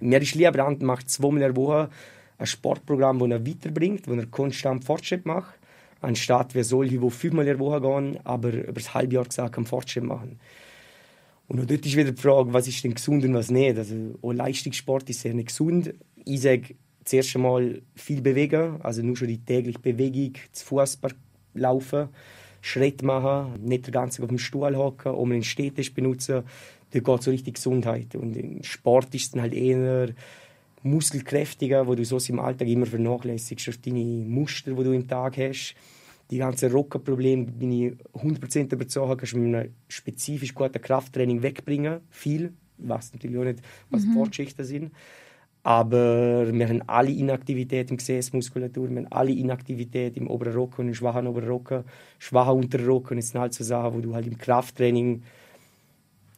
mir 0.00 0.20
ist 0.20 0.34
lieber, 0.34 0.52
Brand 0.52 0.82
macht 0.82 1.10
zweimal 1.10 1.42
in 1.42 1.54
der 1.54 1.56
Woche 1.56 1.88
ein 2.36 2.46
Sportprogramm, 2.46 3.18
das 3.18 3.30
er 3.30 3.46
weiterbringt, 3.46 4.06
wo 4.06 4.14
er 4.14 4.26
konstant 4.26 4.84
Fortschritt 4.84 5.26
macht, 5.26 5.58
anstatt 6.00 6.54
wir 6.54 6.62
solche, 6.62 6.98
die 6.98 7.10
fünfmal 7.10 7.46
in 7.46 7.52
der 7.52 7.58
Woche 7.58 7.80
gehen, 7.80 8.18
aber 8.24 8.52
über 8.52 8.72
das 8.72 8.94
halbe 8.94 9.16
Jahr 9.16 9.24
gesagt 9.24 9.56
einen 9.56 9.66
Fortschritt 9.66 10.04
machen. 10.04 10.38
Und 11.48 11.60
auch 11.60 11.64
dort 11.64 11.84
ist 11.84 11.96
wieder 11.96 12.12
die 12.12 12.20
Frage, 12.20 12.52
was 12.52 12.68
ist 12.68 12.84
denn 12.84 12.94
gesund 12.94 13.24
und 13.24 13.34
was 13.34 13.50
nicht. 13.50 13.76
Also 13.78 13.94
auch 14.20 14.32
Leistungssport 14.32 15.08
ist 15.08 15.22
sehr 15.22 15.32
nicht 15.32 15.48
gesund. 15.48 15.94
Ich 16.24 16.42
sage 16.42 16.74
zuerst 17.04 17.34
einmal 17.34 17.80
viel 17.96 18.20
bewegen, 18.20 18.80
also 18.82 19.02
nur 19.02 19.16
schon 19.16 19.28
die 19.28 19.38
tägliche 19.38 19.78
Bewegung, 19.78 20.34
zu 20.52 20.66
Fuß 20.66 20.98
laufen 21.54 22.10
Schritt 22.60 23.02
machen, 23.02 23.62
nicht 23.64 23.86
den 23.86 23.92
ganzen 23.92 24.16
Tag 24.16 24.24
auf 24.24 24.28
dem 24.28 24.38
Stuhl 24.38 24.76
hocken, 24.76 25.12
um 25.12 25.32
einen 25.32 25.44
Städtisch 25.44 25.94
benutzen. 25.94 26.42
Da 26.90 26.98
geht 26.98 27.22
so 27.22 27.30
richtig 27.30 27.54
Gesundheit. 27.54 28.14
Und 28.14 28.36
im 28.36 28.62
Sport 28.62 29.14
ist 29.14 29.22
es 29.22 29.30
dann 29.32 29.42
halt 29.42 29.54
eher 29.54 30.08
muskelkräftiger, 30.82 31.86
wo 31.86 31.94
du 31.94 32.04
so 32.04 32.18
im 32.28 32.40
Alltag 32.40 32.68
immer 32.68 32.86
vernachlässigst, 32.86 33.68
auf 33.68 33.78
deine 33.78 34.04
Muster, 34.04 34.72
die 34.72 34.84
du 34.84 34.92
im 34.92 35.06
Tag 35.06 35.36
hast. 35.38 35.74
Die 36.30 36.38
ganzen 36.38 36.70
Rockenprobleme 36.70 37.44
bin 37.46 37.72
ich 37.72 37.92
100% 38.14 38.72
überzeugt, 38.72 39.18
kannst 39.18 39.32
du 39.32 39.38
mit 39.38 39.54
einem 39.54 39.74
spezifisch 39.88 40.54
guten 40.54 40.80
Krafttraining 40.80 41.42
wegbringen. 41.42 42.00
Viel, 42.10 42.52
was 42.76 43.12
natürlich 43.12 43.38
auch 43.38 43.44
nicht, 43.44 43.60
was 43.90 44.04
mhm. 44.04 44.12
Fortschichten 44.12 44.64
sind. 44.64 44.92
Aber 45.68 46.50
wir 46.50 46.66
haben 46.66 46.82
alle 46.86 47.10
Inaktivität 47.10 47.90
im 47.90 47.98
Gesäßmuskulatur, 47.98 48.88
wir 48.88 48.96
haben 48.96 49.12
alle 49.12 49.32
Inaktivität 49.32 50.16
im 50.16 50.26
oberen 50.26 50.54
Rücken 50.54 50.88
im 50.88 50.94
schwachen 50.94 51.26
oberen 51.26 51.50
Rücken, 51.50 51.84
schwachen 52.18 52.54
unteren 52.54 52.86
Rücken. 52.86 53.16
Das 53.16 53.28
sind 53.28 53.40
halt 53.42 53.52
so 53.52 53.62
Sachen, 53.62 53.92
wo 53.92 54.00
du 54.00 54.14
halt 54.14 54.26
im 54.26 54.38
Krafttraining 54.38 55.22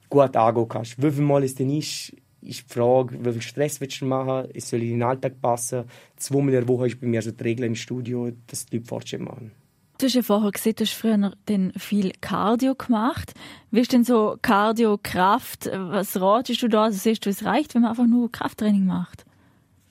gut 0.09 0.35
angehen 0.35 0.69
kannst. 0.69 1.01
Wie 1.01 1.13
viel 1.13 1.23
Mal 1.23 1.45
es 1.45 1.55
denn 1.55 1.71
ist, 1.71 2.13
ist 2.43 2.65
die 2.69 2.75
Frage, 2.75 3.25
wie 3.25 3.33
viel 3.35 3.43
Stress 3.43 3.81
willst 3.81 4.01
du 4.01 4.07
machen, 4.07 4.51
es 4.53 4.69
soll 4.69 4.83
in 4.83 4.99
den 4.99 5.03
Alltag 5.05 5.41
passen. 5.41 5.85
Zweimal 6.17 6.49
in 6.49 6.55
der 6.55 6.69
Woche 6.69 6.89
ist 6.89 7.01
bei 7.01 7.07
mir 7.07 7.23
so 7.23 7.31
die 7.31 7.45
Regel 7.45 7.67
im 7.67 7.77
Studio, 7.77 8.33
dass 8.49 8.67
die 8.67 8.79
Leute 8.79 8.89
Fortschritt 8.89 9.21
machen. 9.21 9.53
Du 10.01 10.07
hast 10.07 10.15
ja 10.15 10.23
vorher 10.23 10.51
gesehen, 10.51 10.77
du 10.77 10.85
hast 10.85 10.95
früher 10.95 11.33
dann 11.45 11.73
viel 11.77 12.13
Cardio 12.23 12.75
gemacht. 12.75 13.35
Wie 13.71 13.81
ist 13.81 13.93
denn 13.93 14.03
so 14.03 14.39
Cardio, 14.41 14.99
Kraft? 15.03 15.71
Was 15.71 16.19
ratest 16.19 16.63
du 16.63 16.69
da? 16.69 16.85
Also 16.85 16.97
siehst 16.97 17.27
du, 17.27 17.29
es 17.29 17.45
reicht, 17.45 17.75
wenn 17.75 17.83
man 17.83 17.91
einfach 17.91 18.07
nur 18.07 18.33
Krafttraining 18.33 18.87
macht? 18.87 19.27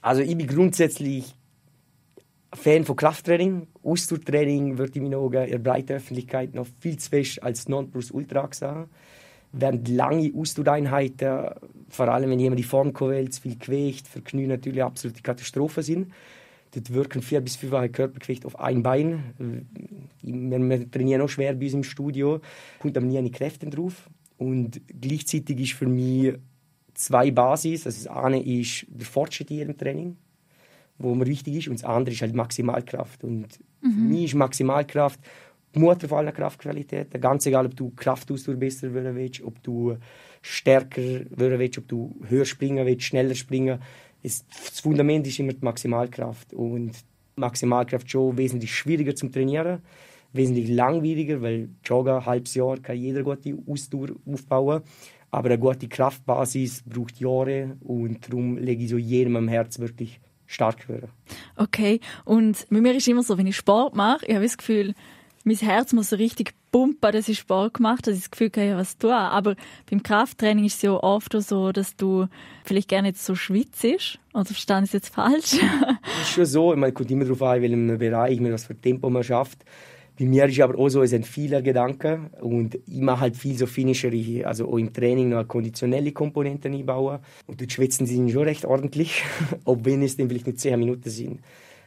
Also 0.01 0.23
ich 0.23 0.35
bin 0.35 0.47
grundsätzlich 0.47 1.35
Fan 2.53 2.85
von 2.85 2.95
Krafttraining. 2.95 3.67
Ausdauertraining 3.83 4.79
wird 4.79 4.95
in 4.95 5.03
meinen 5.03 5.13
Augen 5.13 5.43
in 5.43 5.51
der 5.51 5.59
breiten 5.59 5.93
Öffentlichkeit 5.93 6.55
noch 6.55 6.65
viel 6.79 6.97
zu 6.97 7.11
fest 7.11 7.43
als 7.43 7.69
Nonplusultra 7.69 8.47
gesehen. 8.47 8.85
Während 9.51 9.89
lange 9.89 10.33
Ausdauereinheiten, 10.35 11.51
vor 11.87 12.07
allem 12.07 12.31
wenn 12.31 12.39
jemand 12.39 12.57
die 12.57 12.63
Form 12.63 12.99
will, 12.99 13.29
zu 13.29 13.41
viel 13.41 13.59
Gewicht, 13.59 14.07
für 14.07 14.21
Knie 14.21 14.47
natürlich 14.47 14.81
absolute 14.81 15.21
Katastrophe 15.21 15.83
sind. 15.83 16.11
Dort 16.71 16.93
wirken 16.93 17.21
vier 17.23 17.41
bis 17.41 17.55
fünffache 17.55 17.89
Körpergewicht 17.89 18.45
auf 18.45 18.59
ein 18.59 18.83
Bein. 18.83 19.67
Wir, 20.31 20.91
trainieren 20.91 21.21
auch 21.21 21.29
schwer 21.29 21.53
bei 21.53 21.65
uns 21.65 21.73
im 21.73 21.83
Studio, 21.83 22.41
kommt 22.79 22.97
aber 22.97 23.05
nie 23.05 23.17
eine 23.17 23.31
Kräfte 23.31 23.69
drauf. 23.69 24.09
Und 24.37 24.81
gleichzeitig 24.87 25.59
ist 25.59 25.73
für 25.73 25.87
mich 25.87 26.33
zwei 26.93 27.31
Basis. 27.31 27.85
Also 27.85 28.05
das 28.05 28.15
eine 28.15 28.41
ist 28.41 28.85
der 28.87 29.05
Fortschritt 29.05 29.51
in 29.51 29.57
jedem 29.57 29.77
Training, 29.77 30.17
wo 30.97 31.13
mir 31.15 31.27
wichtig 31.27 31.55
ist, 31.55 31.67
und 31.67 31.75
das 31.75 31.83
andere 31.83 32.13
ist 32.13 32.21
halt 32.21 32.35
Maximalkraft. 32.35 33.23
Und 33.23 33.59
mhm. 33.81 33.91
für 33.91 33.99
mich 33.99 34.23
ist 34.25 34.35
Maximalkraft 34.35 35.19
die 35.75 35.79
Mutter 35.79 36.07
von 36.07 36.19
aller 36.19 36.31
Kraftqualität. 36.31 37.09
Ganz 37.21 37.45
egal, 37.45 37.65
ob 37.65 37.75
du 37.75 37.91
Kraftausdauer 37.95 38.55
besser 38.55 38.93
werden 38.93 39.15
willst, 39.15 39.41
ob 39.41 39.61
du 39.61 39.97
stärker 40.41 41.01
werden 41.01 41.59
willst, 41.59 41.77
ob 41.77 41.87
du 41.87 42.15
höher 42.27 42.45
springen 42.45 42.85
willst, 42.85 43.03
schneller 43.03 43.35
springen. 43.35 43.79
Das 44.23 44.43
Fundament 44.81 45.27
ist 45.27 45.39
immer 45.39 45.53
die 45.53 45.63
Maximalkraft. 45.63 46.53
Und 46.53 46.93
Maximalkraft 47.35 48.09
schon 48.09 48.37
wesentlich 48.37 48.73
schwieriger 48.73 49.15
zum 49.15 49.31
Trainieren, 49.31 49.81
wesentlich 50.33 50.69
langwieriger, 50.69 51.41
weil 51.41 51.69
Jogger, 51.83 52.17
ein 52.17 52.25
halbes 52.25 52.55
Jahr 52.55 52.77
kann 52.77 52.97
jeder 52.97 53.23
gute 53.23 53.57
Ausdauer 53.67 54.09
aufbauen. 54.25 54.81
Aber 55.31 55.49
eine 55.49 55.59
gute 55.59 55.87
Kraftbasis 55.87 56.83
braucht 56.85 57.19
Jahre 57.19 57.77
und 57.81 58.27
darum 58.27 58.57
lege 58.57 58.83
ich 58.83 58.89
so 58.89 58.97
jedem 58.97 59.35
am 59.35 59.47
Herz 59.47 59.79
wirklich 59.79 60.19
stark 60.47 60.89
werden. 60.89 61.09
Okay, 61.55 61.99
und 62.25 62.65
bei 62.71 62.81
mir 62.81 62.95
ist 62.95 63.07
immer 63.07 63.21
so, 63.21 63.37
wenn 63.37 63.45
ich 63.45 63.55
Sport 63.55 63.95
mache, 63.95 64.25
ich 64.25 64.33
habe 64.33 64.45
das 64.45 64.57
Gefühl, 64.57 64.95
mein 65.43 65.55
Herz 65.57 65.93
muss 65.93 66.09
so 66.09 66.15
richtig 66.15 66.53
pumpen, 66.71 67.11
dass 67.11 67.27
ich 67.27 67.39
Sport 67.39 67.75
gemacht 67.75 67.99
habe, 67.99 68.11
dass 68.11 68.15
ich 68.15 68.23
das 68.23 68.31
Gefühl 68.31 68.51
habe, 68.55 68.77
was 68.77 68.97
tun. 68.97 69.11
Aber 69.11 69.55
beim 69.89 70.03
Krafttraining 70.03 70.65
ist 70.65 70.75
es 70.75 70.81
ja 70.81 70.91
oft 70.91 71.33
so, 71.41 71.71
dass 71.71 71.95
du 71.95 72.27
vielleicht 72.63 72.89
gerne 72.89 73.09
nicht 73.09 73.21
so 73.21 73.35
schwitzt. 73.35 73.85
Oder 74.33 74.45
verstehe 74.45 74.79
ich 74.79 74.85
es 74.85 74.93
jetzt 74.93 75.09
falsch? 75.09 75.59
das 75.59 76.21
ist 76.21 76.29
schon 76.31 76.45
so. 76.45 76.73
Ich 76.73 76.79
meine, 76.79 76.93
kommt 76.93 77.09
immer 77.09 77.23
darauf 77.23 77.41
an, 77.41 77.57
in 77.57 77.61
welchem 77.63 77.97
Bereich, 77.97 78.39
was 78.43 78.65
für 78.65 78.75
Tempo 78.75 79.09
man 79.09 79.23
schafft. 79.23 79.63
Bei 80.19 80.25
mir 80.25 80.45
ist 80.47 80.59
aber 80.59 80.77
auch 80.77 80.89
so, 80.89 81.01
es 81.01 81.11
sind 81.11 81.25
viele 81.25 81.63
Gedanken 81.63 82.27
und 82.41 82.75
ich 82.75 82.99
mache 82.99 83.21
halt 83.21 83.37
viel 83.37 83.57
so 83.57 83.65
finishere, 83.65 84.45
also 84.45 84.67
auch 84.67 84.77
im 84.77 84.91
Training 84.91 85.29
noch 85.29 85.47
konditionelle 85.47 86.11
Komponenten 86.11 86.73
einbauen. 86.73 87.19
Und 87.47 87.61
dort 87.61 87.71
schwitzen 87.71 88.05
sie 88.05 88.29
schon 88.29 88.43
recht 88.43 88.65
ordentlich, 88.65 89.23
auch 89.63 89.77
wenn 89.83 90.03
es 90.03 90.17
dann 90.17 90.27
vielleicht 90.27 90.47
nicht 90.47 90.59
10 90.59 90.77
Minuten 90.77 91.09
sind. 91.09 91.39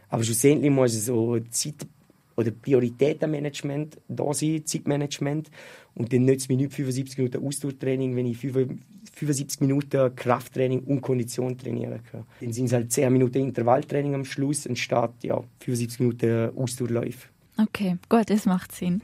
Aber 0.08 0.24
schlussendlich 0.24 0.70
muss 0.70 1.04
so 1.04 1.38
Zeit 1.50 1.86
oder 2.34 2.50
Prioritätenmanagement 2.52 3.98
da 4.08 4.32
sein, 4.32 4.64
Zeitmanagement. 4.64 5.50
Und 5.94 6.10
dann 6.10 6.24
nützt 6.24 6.48
mir 6.48 6.56
nicht 6.56 6.72
75 6.72 7.18
Minuten 7.18 7.46
Ausdauertraining, 7.46 8.16
wenn 8.16 8.24
ich 8.24 8.38
75 8.38 9.60
Minuten 9.60 10.16
Krafttraining 10.16 10.84
und 10.84 11.02
Kondition 11.02 11.58
trainieren 11.58 12.00
kann. 12.10 12.24
Dann 12.40 12.54
sind 12.54 12.64
es 12.64 12.72
halt 12.72 12.90
10 12.90 13.12
Minuten 13.12 13.40
Intervalltraining 13.40 14.14
am 14.14 14.24
Schluss, 14.24 14.66
anstatt 14.66 15.22
ja, 15.22 15.44
75 15.58 16.00
Minuten 16.00 16.56
Ausdauerläufe. 16.56 17.31
Okay, 17.62 17.98
gut, 18.08 18.30
das 18.30 18.46
macht 18.46 18.72
Sinn. 18.72 19.02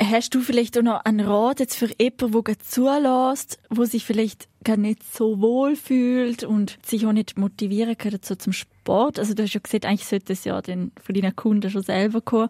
Hast 0.00 0.34
du 0.34 0.40
vielleicht 0.40 0.78
auch 0.78 0.82
noch 0.82 1.04
einen 1.04 1.26
Rat 1.26 1.58
jetzt 1.58 1.74
für 1.74 1.88
jemanden, 2.00 2.44
der 2.44 2.58
zulässt, 2.60 3.58
wo 3.68 3.84
sich 3.84 4.04
vielleicht 4.04 4.48
gar 4.62 4.76
nicht 4.76 5.02
so 5.12 5.40
wohl 5.40 5.74
fühlt 5.74 6.44
und 6.44 6.78
sich 6.86 7.04
auch 7.04 7.12
nicht 7.12 7.36
motivieren 7.36 7.98
kann 7.98 8.12
dazu 8.12 8.36
zum 8.36 8.52
Sport? 8.52 9.18
Also 9.18 9.34
du 9.34 9.42
hast 9.42 9.54
ja 9.54 9.60
gesagt, 9.60 9.86
eigentlich 9.86 10.06
sollte 10.06 10.32
es 10.32 10.44
ja 10.44 10.62
den, 10.62 10.92
von 11.02 11.14
deinen 11.14 11.34
Kunden 11.34 11.68
schon 11.68 11.82
selber 11.82 12.20
kommen. 12.20 12.48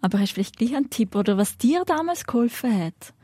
Aber 0.00 0.18
hast 0.18 0.30
du 0.30 0.34
vielleicht 0.34 0.58
gleich 0.58 0.74
einen 0.74 0.90
Tipp 0.90 1.14
oder 1.14 1.36
was 1.36 1.56
dir 1.56 1.84
damals 1.86 2.26
geholfen 2.26 2.76
hat? 2.86 3.14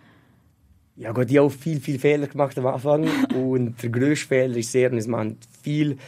Ja 0.95 1.11
gut, 1.11 1.29
ich 1.31 1.39
habe 1.39 1.47
auch 1.47 1.53
viel, 1.53 1.81
viel 1.81 1.99
Fehler 1.99 2.29
gemacht 2.29 2.57
am 2.59 2.67
Anfang 2.67 3.09
und 3.35 3.83
der 3.83 3.91
grösste 3.91 4.29
Fehler 4.29 4.57
ist 4.57 4.71
sehr, 4.71 4.91
dass 4.91 5.09
man 5.09 5.37
viel 5.63 5.99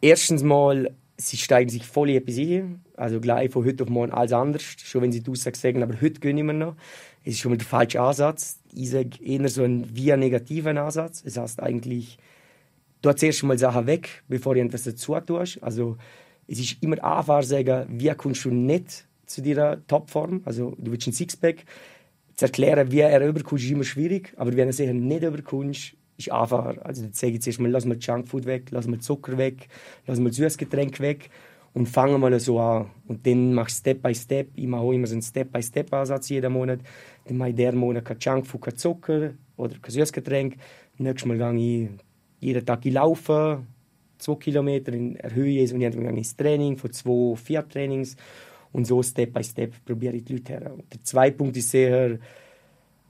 erstens 0.00 0.42
mal 0.42 0.90
sie 1.16 1.36
steigen 1.36 1.70
sich 1.70 1.86
voll 1.86 2.10
in 2.10 2.16
etwas 2.16 2.38
ein. 2.38 2.84
Also 2.96 3.20
gleich 3.20 3.50
von 3.50 3.64
heute 3.64 3.84
auf 3.84 3.90
morgen 3.90 4.12
alles 4.12 4.32
anders. 4.32 4.62
Schon 4.62 5.02
wenn 5.02 5.12
sie 5.12 5.22
die 5.22 5.30
Aussage 5.30 5.56
sagen, 5.56 5.82
aber 5.82 6.00
heute 6.00 6.20
gehen 6.20 6.46
wir 6.46 6.52
noch. 6.52 6.76
Es 7.24 7.34
ist 7.34 7.40
schon 7.40 7.52
mal 7.52 7.58
der 7.58 7.66
falsche 7.66 8.00
Ansatz. 8.00 8.60
Ich 8.72 8.90
sage 8.90 9.22
eher 9.22 9.48
so 9.48 9.64
ein 9.64 9.96
via 9.96 10.16
negativen 10.16 10.78
Ansatz. 10.78 11.22
Das 11.22 11.36
heißt 11.36 11.62
eigentlich, 11.62 12.18
du 13.02 13.12
zuerst 13.12 13.42
mal 13.42 13.58
Sachen 13.58 13.86
weg, 13.86 14.22
bevor 14.28 14.54
du 14.54 14.60
etwas 14.60 14.84
dazu 14.84 15.18
tust. 15.20 15.62
Also 15.62 15.96
es 16.46 16.60
ist 16.60 16.82
immer 16.82 17.02
einfacher 17.02 17.42
sagen, 17.42 17.86
wie 17.88 18.10
kommst 18.14 18.44
du 18.44 18.50
nicht 18.50 19.06
zu 19.26 19.42
dieser 19.42 19.84
Topform. 19.86 20.42
Also 20.44 20.74
du 20.78 20.92
willst 20.92 21.06
ein 21.06 21.12
Sixpack. 21.12 21.64
Zu 22.36 22.44
erklären, 22.44 22.92
wie 22.92 23.00
er 23.00 23.26
überkommst, 23.26 23.64
ist 23.64 23.70
immer 23.70 23.84
schwierig. 23.84 24.34
Aber 24.36 24.52
wenn 24.52 24.68
er 24.68 24.68
es 24.68 24.78
nicht 24.78 25.22
überkommst, 25.22 25.94
ist 26.16 26.32
einfacher. 26.32 26.76
Also 26.84 27.04
jetzt 27.04 27.18
sage 27.18 27.34
ich 27.34 27.42
zuerst 27.42 27.60
mal, 27.60 27.70
lass 27.70 27.84
mal 27.84 27.98
Junkfood 27.98 28.46
weg, 28.46 28.68
lass 28.70 28.86
mal 28.86 28.98
Zucker 28.98 29.36
weg, 29.38 29.68
lass 30.06 30.18
mal 30.18 30.32
Süßgetränk 30.32 31.00
weg 31.00 31.30
und 31.76 31.86
fange 31.86 32.16
mal 32.16 32.40
so 32.40 32.58
an. 32.58 32.86
Und 33.06 33.26
dann 33.26 33.52
mache 33.52 33.68
ich 33.68 33.74
Step 33.74 34.02
by 34.02 34.14
Step. 34.14 34.48
Ich 34.54 34.66
mache 34.66 34.80
auch 34.80 34.92
immer 34.92 35.06
so 35.06 35.12
einen 35.12 35.20
Step-by-Step-Ansatz 35.20 36.30
jeden 36.30 36.52
Monat. 36.54 36.80
Dann 37.26 37.36
mache 37.36 37.50
ich 37.50 37.56
diesen 37.56 37.76
Monat 37.76 38.02
kein 38.02 38.16
Junkfood, 38.18 38.62
kein 38.62 38.76
Zucker 38.76 39.34
oder 39.58 39.74
kein 39.78 39.90
Süßgetränk. 39.90 40.56
Nächstes 40.96 41.26
Mal 41.26 41.36
gehe 41.36 41.84
ich 41.84 41.90
jeden 42.40 42.64
Tag 42.64 42.82
laufen, 42.86 43.66
zwei 44.16 44.34
Kilometer 44.36 44.94
in 44.94 45.18
Höhe 45.34 45.62
und 45.64 45.80
dann 45.80 45.92
gehe 45.92 46.10
ich 46.12 46.16
ins 46.16 46.36
Training 46.36 46.78
von 46.78 46.92
zwei, 46.92 47.36
vier 47.36 47.68
Trainings. 47.68 48.16
Und 48.72 48.86
so 48.86 49.02
Step 49.02 49.34
by 49.34 49.44
Step 49.44 49.74
probiere 49.84 50.16
ich 50.16 50.24
die 50.24 50.32
Leute 50.34 50.52
her. 50.54 50.72
Und 50.72 50.90
der 50.90 51.02
zweite 51.02 51.36
Punkt 51.36 51.58
ist 51.58 51.70
sehr 51.70 52.18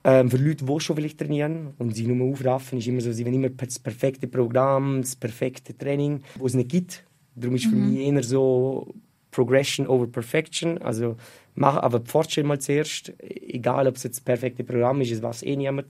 ähm, 0.03 0.29
für 0.29 0.37
Leute, 0.37 0.65
die 0.65 0.79
schon 0.79 0.95
vielleicht 0.95 1.17
trainieren 1.17 1.73
und 1.77 1.95
sich 1.95 2.07
nur 2.07 2.31
aufraffen, 2.31 2.79
ist 2.79 2.87
immer 2.87 3.01
so, 3.01 3.11
sie 3.11 3.25
wollen 3.25 3.35
immer 3.35 3.49
das 3.49 3.79
perfekte 3.79 4.27
Programm, 4.27 5.01
das 5.01 5.15
perfekte 5.15 5.77
Training, 5.77 6.21
wo 6.37 6.45
es 6.45 6.53
nicht 6.53 6.69
gibt. 6.69 7.03
Darum 7.35 7.55
ist 7.55 7.65
für 7.65 7.75
mhm. 7.75 7.93
mich 7.93 8.07
eher 8.07 8.23
so 8.23 8.93
Progression 9.31 9.87
over 9.87 10.07
Perfection. 10.07 10.79
Also 10.79 11.17
mach 11.55 11.75
aber 11.77 12.01
Fortschritt 12.05 12.45
mal 12.45 12.59
zuerst, 12.59 13.13
egal 13.19 13.87
ob 13.87 13.95
es 13.95 14.03
jetzt 14.03 14.17
das 14.17 14.23
perfekte 14.23 14.63
Programm 14.63 15.01
ist, 15.01 15.11
es 15.11 15.21
weiß 15.21 15.43
eh 15.43 15.55
niemand. 15.55 15.87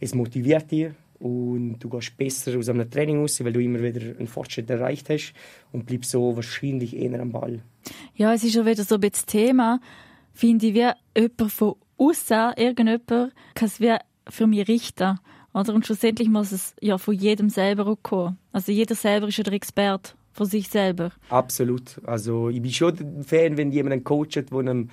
Es 0.00 0.14
motiviert 0.14 0.70
dich 0.70 0.90
und 1.18 1.78
du 1.78 1.88
gehst 1.88 2.16
besser 2.16 2.58
aus 2.58 2.68
einem 2.68 2.90
Training 2.90 3.20
raus, 3.20 3.42
weil 3.42 3.52
du 3.52 3.60
immer 3.60 3.82
wieder 3.82 4.18
einen 4.18 4.26
Fortschritt 4.26 4.68
erreicht 4.68 5.08
hast 5.08 5.32
und 5.72 5.86
bleibst 5.86 6.10
so 6.10 6.36
wahrscheinlich 6.36 6.96
eher 6.96 7.20
am 7.20 7.32
Ball. 7.32 7.62
Ja, 8.14 8.34
es 8.34 8.44
ist 8.44 8.52
schon 8.52 8.66
wieder 8.66 8.84
so 8.84 8.96
ein 8.96 9.00
bisschen 9.00 9.12
das 9.12 9.26
Thema, 9.26 9.80
finde 10.32 10.66
ich, 10.66 10.74
wie 10.74 10.90
jemand 11.16 11.52
von 11.52 11.76
außer 12.04 12.54
irgendjemand 12.56 13.32
kann 13.54 13.66
es 13.66 13.80
wie 13.80 13.96
für 14.28 14.46
mich 14.46 14.68
richten. 14.68 15.18
Oder? 15.52 15.74
Und 15.74 15.86
schlussendlich 15.86 16.28
muss 16.28 16.52
es 16.52 16.74
ja 16.80 16.98
von 16.98 17.14
jedem 17.14 17.48
selber 17.48 17.96
kommen. 18.02 18.38
Also 18.52 18.72
jeder 18.72 18.94
selber 18.94 19.28
ist 19.28 19.38
ja 19.38 19.44
der 19.44 19.52
Experte 19.52 20.12
von 20.32 20.46
sich 20.46 20.68
selber. 20.68 21.12
Absolut. 21.28 22.00
Also 22.04 22.48
ich 22.48 22.60
bin 22.60 22.72
schon 22.72 22.98
ein 22.98 23.24
Fan, 23.24 23.56
wenn 23.56 23.70
jemand 23.70 23.92
einen 23.92 24.04
Coach 24.04 24.36
hat, 24.36 24.50
der 24.50 24.58
einem 24.58 24.90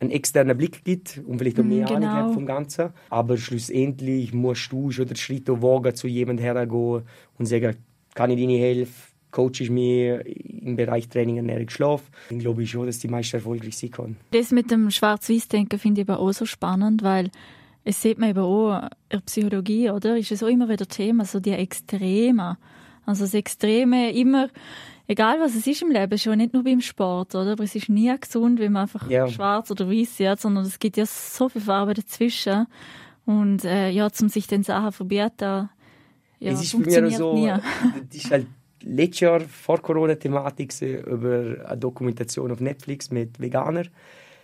einen 0.00 0.10
externen 0.10 0.56
Blick 0.56 0.82
gibt 0.82 1.20
und 1.26 1.38
vielleicht 1.38 1.60
auch 1.60 1.64
mehr 1.64 1.84
genau. 1.84 1.96
Ahnung 1.96 2.10
hat 2.10 2.34
vom 2.34 2.46
Ganzen. 2.46 2.90
Aber 3.10 3.36
schlussendlich 3.36 4.32
musst 4.32 4.72
du 4.72 4.90
schon 4.90 5.06
den 5.06 5.16
Schritt 5.16 5.46
wagen, 5.48 5.94
zu 5.94 6.08
jemandem 6.08 6.42
hergehen 6.42 7.02
und 7.38 7.46
sagen, 7.46 7.76
kann 8.14 8.30
ich 8.30 8.36
dir 8.36 8.58
helfen? 8.58 9.09
Coach 9.30 9.60
ist 9.60 9.70
mir 9.70 10.24
im 10.26 10.76
Bereich 10.76 11.08
Training, 11.08 11.36
Ernährung, 11.38 11.68
Schlaf. 11.68 12.02
Ich 12.30 12.38
glaube 12.38 12.66
schon, 12.66 12.86
dass 12.86 12.98
die 12.98 13.08
meisten 13.08 13.36
erfolgreich 13.36 13.76
sein 13.76 13.90
können. 13.90 14.16
Das 14.32 14.50
mit 14.50 14.70
dem 14.70 14.90
Schwarz-Weiß-Denken 14.90 15.78
finde 15.78 16.02
ich 16.02 16.08
aber 16.08 16.20
auch 16.20 16.32
so 16.32 16.46
spannend, 16.46 17.02
weil 17.02 17.30
es 17.84 18.02
sieht 18.02 18.18
man 18.18 18.30
eben 18.30 18.40
auch 18.40 18.82
in 18.82 18.88
der 19.12 19.20
Psychologie, 19.20 19.90
oder? 19.90 20.16
Ist 20.16 20.32
es 20.32 20.42
auch 20.42 20.48
immer 20.48 20.68
wieder 20.68 20.86
Thema, 20.86 21.24
so 21.24 21.40
die 21.40 21.52
Extreme. 21.52 22.58
Also 23.06 23.24
das 23.24 23.34
Extreme 23.34 24.12
immer, 24.12 24.48
egal 25.06 25.40
was 25.40 25.54
es 25.54 25.66
ist 25.66 25.82
im 25.82 25.90
Leben, 25.90 26.18
schon 26.18 26.38
nicht 26.38 26.52
nur 26.52 26.62
beim 26.62 26.80
Sport, 26.80 27.34
oder? 27.34 27.52
Aber 27.52 27.64
es 27.64 27.74
ist 27.74 27.88
nie 27.88 28.14
gesund, 28.18 28.60
wenn 28.60 28.72
man 28.72 28.82
einfach 28.82 29.08
ja. 29.08 29.28
schwarz 29.28 29.70
oder 29.70 29.88
weiß 29.88 30.16
sieht, 30.16 30.40
sondern 30.40 30.64
es 30.64 30.78
gibt 30.78 30.96
ja 30.96 31.06
so 31.06 31.48
viel 31.48 31.62
Farbe 31.62 31.94
dazwischen. 31.94 32.66
Und 33.24 33.64
äh, 33.64 33.90
ja, 33.90 34.10
zum 34.10 34.28
sich 34.28 34.46
den 34.46 34.62
Sachen 34.62 34.92
verbieten, 34.92 35.70
ja, 36.40 36.52
es 36.52 36.62
ist 36.62 36.72
funktioniert 36.72 37.18
so, 37.18 37.34
nie. 37.34 37.48
Das 37.48 38.16
ist 38.16 38.30
halt 38.30 38.46
letztes 38.82 39.20
Jahr 39.20 39.40
vor 39.40 39.80
Corona-Thematik 39.80 40.72
über 40.82 41.66
eine 41.66 41.76
Dokumentation 41.78 42.50
auf 42.50 42.60
Netflix 42.60 43.10
mit 43.10 43.40
Veganern. 43.40 43.88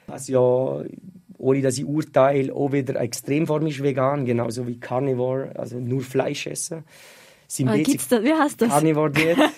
Was 0.06 0.28
ja 0.28 0.84
ohne 1.38 1.60
dass 1.60 1.78
ich 1.78 1.84
urteile, 1.84 2.54
auch 2.54 2.72
wieder 2.72 3.00
extremform 3.00 3.66
ist 3.66 3.82
vegan, 3.82 4.24
genauso 4.24 4.66
wie 4.66 4.78
Carnivore, 4.78 5.52
also 5.54 5.78
nur 5.78 6.02
Fleisch 6.02 6.46
essen. 6.46 6.84
Sind 7.48 7.68
ah, 7.68 7.76
gibt's 7.76 8.08
da, 8.08 8.22
wie 8.24 8.32
heißt 8.32 8.60
das? 8.60 8.70
Carnivore 8.70 9.10
Diät. 9.10 9.38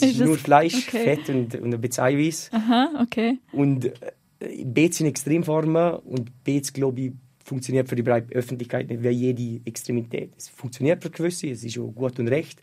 Das 0.00 0.10
ist, 0.10 0.20
nur 0.20 0.36
Fleisch, 0.36 0.88
okay. 0.88 1.04
Fett 1.04 1.28
und, 1.28 1.54
und 1.54 1.74
ein 1.74 1.80
bisschen 1.80 2.04
Eiweiß. 2.04 2.50
Aha, 2.52 2.88
okay. 3.02 3.38
Und 3.52 3.84
äh, 3.84 4.64
Beets 4.64 4.98
sind 4.98 5.06
Extremformen 5.06 5.96
und 5.96 6.44
Beets, 6.44 6.72
glaube 6.72 7.00
ich, 7.02 7.12
funktioniert 7.44 7.88
für 7.88 7.94
die 7.94 8.02
breite 8.02 8.34
Öffentlichkeit 8.34 8.88
nicht 8.88 9.02
wie 9.02 9.10
jede 9.10 9.60
Extremität. 9.66 10.32
Es 10.36 10.48
funktioniert 10.48 11.02
für 11.02 11.10
gewisse, 11.10 11.48
es 11.48 11.62
ist 11.62 11.78
auch 11.78 11.92
gut 11.92 12.18
und 12.18 12.28
recht. 12.28 12.62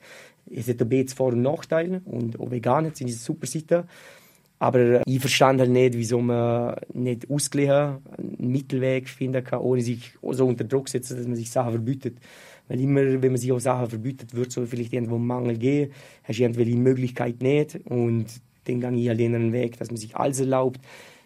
Es 0.49 0.67
hat 0.67 0.81
auch 0.81 0.85
Beets 0.85 1.13
Vor- 1.13 1.33
und 1.33 1.41
Nachteile 1.41 2.01
und 2.05 2.39
auch 2.39 2.51
vegan 2.51 2.85
sind 2.93 3.07
eine 3.07 3.15
super 3.15 3.47
Seite. 3.47 3.85
Aber 4.59 4.79
äh, 4.79 5.01
ich 5.05 5.19
verstand 5.19 5.59
halt 5.59 5.71
nicht, 5.71 5.93
wieso 5.95 6.21
man 6.21 6.75
nicht 6.93 7.29
ausgleichen 7.29 7.97
einen 8.17 8.37
Mittelweg 8.51 9.09
finden 9.09 9.43
kann, 9.43 9.59
ohne 9.59 9.81
sich 9.81 10.13
so 10.31 10.47
unter 10.47 10.63
Druck 10.63 10.87
zu 10.87 10.93
setzen, 10.93 11.17
dass 11.17 11.27
man 11.27 11.35
sich 11.35 11.51
Sachen 11.51 11.71
verbietet. 11.71 12.17
Weil 12.67 12.79
immer, 12.79 13.01
wenn 13.01 13.31
man 13.31 13.37
sich 13.37 13.51
auch 13.51 13.59
Sachen 13.59 13.89
verbietet, 13.89 14.33
wird 14.33 14.55
es 14.55 14.69
vielleicht 14.69 14.93
irgendwo 14.93 15.15
einen 15.15 15.27
Mangel 15.27 15.57
geben, 15.57 15.91
hast 16.23 16.39
du 16.39 16.43
irgendwelche 16.43 16.77
Möglichkeit 16.77 17.41
nicht 17.41 17.77
und 17.85 18.27
dann 18.63 18.79
gehe 18.79 19.01
ich 19.01 19.09
halt 19.09 19.19
einen 19.19 19.51
Weg, 19.51 19.77
dass 19.77 19.89
man 19.89 19.97
sich 19.97 20.15
alles 20.15 20.39
erlaubt. 20.39 20.79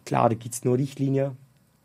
Klar, 0.04 0.30
da 0.30 0.36
gibt 0.36 0.56
es 0.56 0.66
nur 0.66 0.80
Richtlinien, 0.80 1.34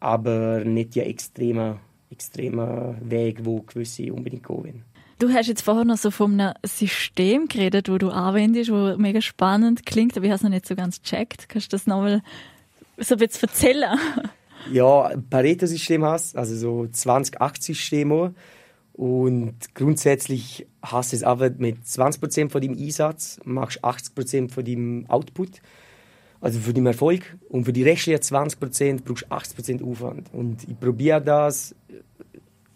aber 0.01 0.65
nicht 0.65 0.97
der 0.97 1.07
extreme, 1.07 1.81
extreme 2.11 2.97
Weg, 3.03 3.45
wo 3.45 3.61
gewisse 3.61 4.11
unbedingt 4.13 4.47
gehen 4.47 4.85
Du 5.23 5.33
hast 5.33 5.47
jetzt 5.47 5.63
vorher 5.63 5.85
noch 5.85 5.99
so 5.99 6.11
von 6.11 6.33
einem 6.33 6.55
System 6.65 7.47
geredet, 7.47 7.89
wo 7.89 7.97
du 7.97 8.11
anwendest, 8.11 8.73
wo 8.73 8.97
mega 8.97 9.21
spannend 9.21 9.87
klingt, 9.87 10.17
aber 10.17 10.27
ich 10.27 10.33
habe 10.33 10.39
es 10.39 10.43
noch 10.43 10.51
nicht 10.51 10.67
so 10.67 10.75
ganz 10.75 11.01
gecheckt. 11.01 11.49
Kannst 11.49 11.73
du 11.73 11.77
das 11.77 11.87
nochmal 11.87 12.25
so 12.99 13.15
ein 13.15 13.21
erzählen? 13.21 13.97
Ja, 14.73 15.13
Pareto-System 15.31 16.05
hast, 16.05 16.37
also 16.37 16.57
so 16.57 16.89
20-80-System. 16.93 18.35
Und 18.95 19.55
grundsätzlich 19.75 20.67
hast 20.83 21.13
du 21.13 21.17
es 21.17 21.23
aber 21.23 21.51
mit 21.51 21.85
20% 21.85 22.51
von 22.51 22.61
dem 22.61 22.73
Einsatz, 22.73 23.39
machst 23.45 23.85
80% 23.85 24.51
von 24.51 24.65
dem 24.65 25.07
Output, 25.09 25.63
also 26.41 26.59
für 26.59 26.73
den 26.73 26.87
Erfolg. 26.87 27.37
Und 27.49 27.65
für 27.65 27.73
die 27.73 27.85
restlichen 27.85 28.21
20% 28.21 29.03
brauchst 29.05 29.23
du 29.23 29.63
80% 29.63 29.89
Aufwand. 29.89 30.35
Und 30.35 30.65
ich 30.69 30.81
probiere 30.81 31.23
das, 31.23 31.77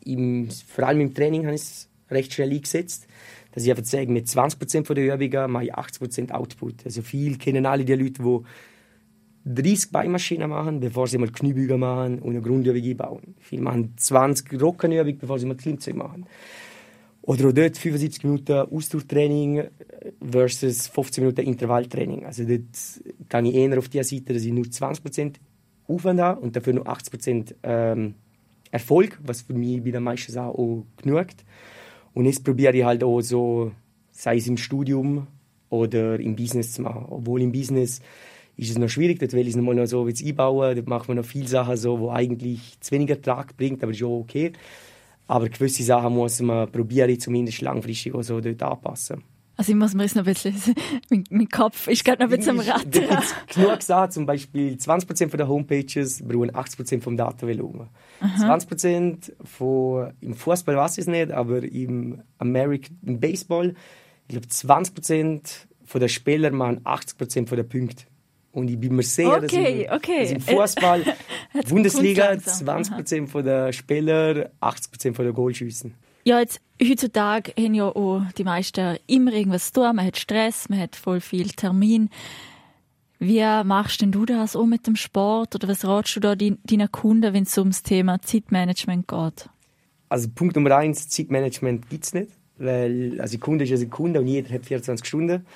im, 0.04 0.48
vor 0.68 0.86
allem 0.86 1.00
im 1.00 1.12
Training 1.12 1.44
habe 1.44 1.56
ich 1.56 1.62
es 1.62 1.88
recht 2.10 2.32
schnell 2.32 2.52
eingesetzt, 2.52 3.06
dass 3.52 3.64
ich 3.64 3.70
einfach 3.70 3.84
sage, 3.84 4.10
mit 4.10 4.26
20% 4.26 4.84
von 4.84 4.96
der 4.96 5.14
Übungen 5.14 5.50
mache 5.50 5.64
ich 5.64 5.75
80% 5.75 6.30
Output. 6.30 6.84
Also 6.84 7.02
viel 7.02 7.38
kennen 7.38 7.66
alle 7.66 7.84
die 7.84 7.94
Leute, 7.94 8.22
die 9.44 9.62
30 9.62 9.92
Beinmaschinen 9.92 10.50
machen, 10.50 10.80
bevor 10.80 11.06
sie 11.06 11.18
mal 11.18 11.30
Kniebeugen 11.30 11.80
machen 11.80 12.18
und 12.18 12.30
eine 12.30 12.42
Grundübung 12.42 12.82
einbauen. 12.82 13.34
Viele 13.40 13.62
machen 13.62 13.94
20 13.96 14.60
Rockenübungen, 14.60 15.18
bevor 15.18 15.38
sie 15.38 15.46
mal 15.46 15.56
Klimmzüge 15.56 15.96
machen. 15.96 16.26
Oder 17.22 17.48
auch 17.48 17.52
dort 17.52 17.76
75 17.76 18.25
Minuten 18.25 18.52
Ausdauertraining 18.52 19.64
versus 20.20 20.86
15 20.88 21.25
Minuten 21.25 21.46
Intervalltraining. 21.46 22.25
Also 22.25 22.44
dort 22.44 22.60
kann 23.28 23.46
ich 23.46 23.54
eher 23.54 23.78
auf 23.78 23.88
der 23.88 24.04
Seite, 24.04 24.32
dass 24.32 24.44
ich 24.44 24.52
nur 24.52 24.64
20% 24.64 25.34
Aufwand 25.88 26.20
habe 26.20 26.40
und 26.40 26.54
dafür 26.54 26.72
nur 26.72 26.86
80% 26.86 27.54
ähm, 27.62 28.14
Erfolg, 28.70 29.18
was 29.25 29.42
für 29.42 29.54
mich 29.54 29.82
bei 29.82 29.90
den 29.90 30.02
meisten 30.02 30.36
auch 30.38 30.84
genügt. 31.02 31.44
Und 32.16 32.25
jetzt 32.25 32.44
probiere 32.44 32.75
ich 32.75 32.82
halt 32.82 33.04
auch 33.04 33.20
so, 33.20 33.73
sei 34.11 34.38
es 34.38 34.46
im 34.46 34.56
Studium 34.56 35.26
oder 35.68 36.18
im 36.18 36.35
Business 36.35 36.73
zu 36.73 36.80
machen. 36.80 37.04
Obwohl 37.11 37.42
im 37.42 37.52
Business 37.52 38.00
ist 38.56 38.70
es 38.70 38.78
noch 38.78 38.88
schwierig, 38.88 39.18
dort 39.18 39.35
will 39.35 39.42
ich 39.42 39.49
es 39.49 39.56
noch 39.56 39.62
mal 39.62 39.87
so 39.87 40.06
einbauen. 40.06 40.76
Dort 40.76 40.88
macht 40.88 41.08
man 41.08 41.18
noch 41.18 41.26
viele 41.26 41.46
Sachen 41.46 41.76
so, 41.76 42.00
wo 42.00 42.11
eigentlich 42.11 42.80
zu 42.80 42.92
weniger 42.92 43.16
Ertrag 43.16 43.54
bringt, 43.58 43.82
aber 43.82 43.92
ist 43.92 44.02
auch 44.02 44.20
okay. 44.20 44.54
Aber 45.26 45.50
gewisse 45.50 45.82
Sachen 45.82 46.14
muss 46.14 46.40
man 46.40 46.73
probieren, 46.73 47.20
zumindest 47.20 47.61
langfristig 47.61 48.14
auch 48.14 48.23
so 48.23 48.40
dort 48.40 48.62
anpassen. 48.62 49.23
Also 49.58 49.72
ich 49.72 49.76
muss 49.76 49.94
mir 49.94 50.02
jetzt 50.02 50.16
noch 50.16 50.26
ein 50.26 50.32
bisschen, 50.32 50.54
mein, 51.10 51.25
mein 51.30 51.48
Kopf 51.48 51.88
ist 51.88 52.04
gerade 52.04 52.22
noch 52.22 52.31
ein 52.31 52.37
bisschen 52.37 52.61
am 52.61 52.66
Rattern. 52.66 53.22
genug 53.54 53.78
gesagt, 53.78 54.12
zum 54.12 54.26
Beispiel 54.26 54.74
20% 54.74 55.31
von 55.31 55.38
der 55.38 55.48
Homepages 55.48 56.22
brauchen 56.22 56.50
80% 56.50 57.00
vom 57.00 57.16
Datenvolumen. 57.16 57.88
20% 58.20 59.33
von, 59.44 60.12
im 60.20 60.35
Fußball 60.35 60.76
weiß 60.76 60.98
ich 60.98 61.02
es 61.02 61.07
nicht, 61.07 61.33
aber 61.33 61.62
im 61.62 62.22
American 62.38 62.98
im 63.04 63.18
Baseball, 63.18 63.74
ich 64.28 64.35
glaube 64.35 64.46
20% 64.46 65.40
von 65.85 66.00
der 66.00 66.09
Spieler 66.09 66.50
machen 66.50 66.81
80% 66.85 67.46
von 67.46 67.57
der 67.57 67.64
Punkte. 67.64 68.04
Und 68.52 68.70
ich 68.70 68.78
bin 68.78 68.96
mir 68.96 69.02
sicher, 69.02 69.42
okay, 69.42 69.87
dass, 69.87 69.96
okay. 69.96 70.20
dass 70.20 70.31
im 70.33 70.40
Fußball, 70.40 71.04
Bundesliga, 71.68 72.31
20% 72.31 73.26
von 73.26 73.44
der 73.44 73.72
Spieler, 73.72 74.50
80% 74.61 75.14
von 75.14 75.24
der 75.24 75.35
Goalschüssen. 75.35 75.94
Ja, 76.26 76.40
jetzt 76.40 76.60
heutzutage 76.82 77.52
haben 77.56 77.74
ja 77.74 77.84
auch 77.84 78.20
die 78.36 78.42
meisten 78.42 78.96
immer 79.06 79.32
irgendwas 79.32 79.72
zu 79.72 79.74
tun. 79.74 79.94
Man 79.94 80.06
hat 80.06 80.16
Stress, 80.16 80.68
man 80.68 80.80
hat 80.80 80.96
voll 80.96 81.20
viel 81.20 81.50
Termin. 81.50 82.10
Wie 83.20 83.44
machst 83.62 84.00
denn 84.00 84.10
du 84.10 84.26
das 84.26 84.56
auch 84.56 84.66
mit 84.66 84.88
dem 84.88 84.96
Sport? 84.96 85.54
Oder 85.54 85.68
was 85.68 85.84
ratst 85.84 86.16
du 86.16 86.20
da 86.20 86.34
deinen 86.34 86.90
Kunden, 86.90 87.32
wenn 87.32 87.44
es 87.44 87.56
ums 87.56 87.84
Thema 87.84 88.20
Zeitmanagement 88.20 89.06
geht? 89.06 89.48
Also 90.08 90.28
Punkt 90.34 90.56
Nummer 90.56 90.74
eins, 90.74 91.08
Zeitmanagement 91.08 91.88
gibt 91.90 92.06
es 92.06 92.12
nicht. 92.12 92.32
Weil 92.58 93.20
also 93.20 93.38
Kunde 93.38 93.62
ist 93.62 93.70
ja 93.70 93.76
ein 93.76 93.88
Kunde 93.88 94.18
und 94.18 94.26
jeder 94.26 94.52
hat 94.52 94.66
24 94.66 95.06
Stunden. 95.06 95.46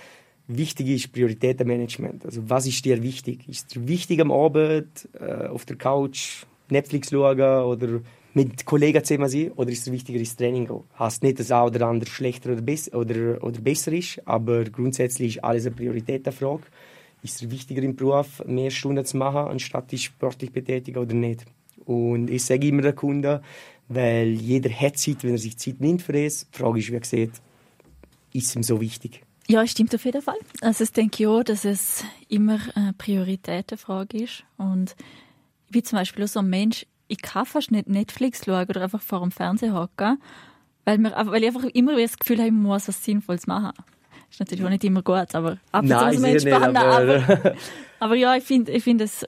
Wichtig 0.46 0.86
ist 0.86 1.12
Prioritätenmanagement. 1.12 2.24
Also 2.24 2.48
was 2.48 2.68
ist 2.68 2.84
dir 2.84 3.02
wichtig? 3.02 3.48
Ist 3.48 3.74
dir 3.74 3.88
wichtig 3.88 4.20
am 4.20 4.30
Abend, 4.30 5.08
äh, 5.18 5.48
auf 5.48 5.64
der 5.64 5.74
Couch, 5.74 6.44
Netflix 6.68 7.10
schauen 7.10 7.40
oder 7.40 8.02
mit 8.34 8.64
Kollegen 8.64 9.02
zusammen 9.04 9.28
sein 9.28 9.52
oder 9.52 9.70
ist 9.70 9.86
es 9.86 9.92
wichtiger 9.92 10.18
ins 10.18 10.36
Training 10.36 10.66
gehen? 10.66 10.84
Heißt 10.98 11.22
nicht, 11.22 11.40
dass 11.40 11.50
auch 11.50 11.70
der 11.70 11.82
andere 11.82 12.10
schlechter 12.10 12.52
oder, 12.52 12.62
bess 12.62 12.92
oder, 12.92 13.42
oder 13.42 13.60
besser 13.60 13.92
ist, 13.92 14.20
aber 14.26 14.64
grundsätzlich 14.64 15.36
ist 15.36 15.44
alles 15.44 15.66
eine 15.66 15.74
Prioritätenfrage. 15.74 16.62
Ist 17.22 17.42
es 17.42 17.50
wichtiger 17.50 17.82
im 17.82 17.96
Beruf, 17.96 18.42
mehr 18.46 18.70
Stunden 18.70 19.04
zu 19.04 19.16
machen, 19.16 19.50
anstatt 19.50 19.92
dich 19.92 20.04
sportlich 20.04 20.52
betätigen 20.52 20.98
oder 20.98 21.14
nicht? 21.14 21.44
Und 21.84 22.30
ich 22.30 22.44
sage 22.44 22.68
immer 22.68 22.82
den 22.82 22.94
Kunden, 22.94 23.40
weil 23.88 24.28
jeder 24.28 24.70
hat 24.70 24.96
Zeit, 24.96 25.24
wenn 25.24 25.32
er 25.32 25.38
sich 25.38 25.58
Zeit 25.58 25.80
nimmt 25.80 26.02
für 26.02 26.12
das. 26.12 26.46
Die 26.50 26.58
Frage 26.58 26.78
ist, 26.78 26.92
wie 26.92 27.00
gesagt, 27.00 27.42
ist 28.32 28.46
es 28.46 28.56
ihm 28.56 28.62
so 28.62 28.80
wichtig? 28.80 29.22
Ja, 29.48 29.66
stimmt 29.66 29.92
auf 29.94 30.04
jeden 30.04 30.22
Fall. 30.22 30.38
Also 30.60 30.84
ich 30.84 30.92
denke 30.92 31.24
ja, 31.24 31.42
dass 31.42 31.64
es 31.64 32.04
immer 32.28 32.60
eine 32.76 32.92
Prioritätenfrage 32.92 34.18
ist. 34.22 34.44
Und 34.56 34.94
wie 35.70 35.82
zum 35.82 35.98
Beispiel 35.98 36.28
so 36.28 36.38
ein 36.38 36.48
Mensch, 36.48 36.86
ich 37.10 37.20
kann 37.20 37.44
fast 37.44 37.70
nicht 37.70 37.88
Netflix 37.88 38.44
schauen 38.44 38.66
oder 38.68 38.82
einfach 38.82 39.02
vor 39.02 39.20
dem 39.20 39.32
Fernseher 39.32 39.74
hocken, 39.74 40.20
weil, 40.84 40.98
mir, 40.98 41.12
weil 41.12 41.42
ich 41.42 41.48
einfach 41.48 41.64
immer 41.64 41.96
das 41.96 42.18
Gefühl 42.18 42.38
habe, 42.38 42.48
ich 42.48 42.54
muss 42.54 42.88
was 42.88 43.04
Sinnvolles 43.04 43.46
machen. 43.46 43.72
Ist 44.30 44.38
natürlich 44.38 44.64
auch 44.64 44.70
nicht 44.70 44.84
immer 44.84 45.02
gut, 45.02 45.34
aber 45.34 45.58
ab 45.72 45.82
und 45.82 45.88
zu 45.88 45.94
muss 45.94 46.18
man 46.20 46.30
entspannen. 46.30 46.76
Aber, 46.76 47.24
aber, 47.26 47.54
aber, 47.98 48.14
ja, 48.14 48.36
ich 48.36 48.44
finde 48.44 48.70
ich 48.70 48.84
find 48.84 49.00
es 49.00 49.26